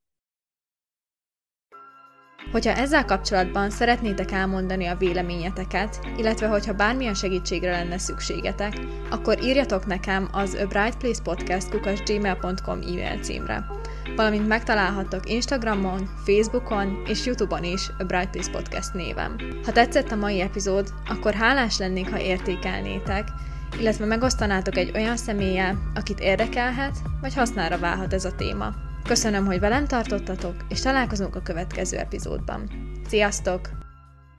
[2.53, 8.73] Hogyha ezzel kapcsolatban szeretnétek elmondani a véleményeteket, illetve hogyha bármilyen segítségre lenne szükségetek,
[9.11, 11.71] akkor írjatok nekem az A Bright Place Podcast
[12.05, 13.84] gmail.com e-mail címre
[14.17, 19.61] valamint megtalálhattok Instagramon, Facebookon és Youtube-on is a Bright Peace Podcast néven.
[19.65, 23.29] Ha tetszett a mai epizód, akkor hálás lennék, ha értékelnétek,
[23.79, 28.75] illetve megosztanátok egy olyan személlyel, akit érdekelhet, vagy hasznára válhat ez a téma.
[29.05, 32.71] Köszönöm, hogy velem tartottatok, és találkozunk a következő epizódban.
[33.09, 33.84] Sziasztok!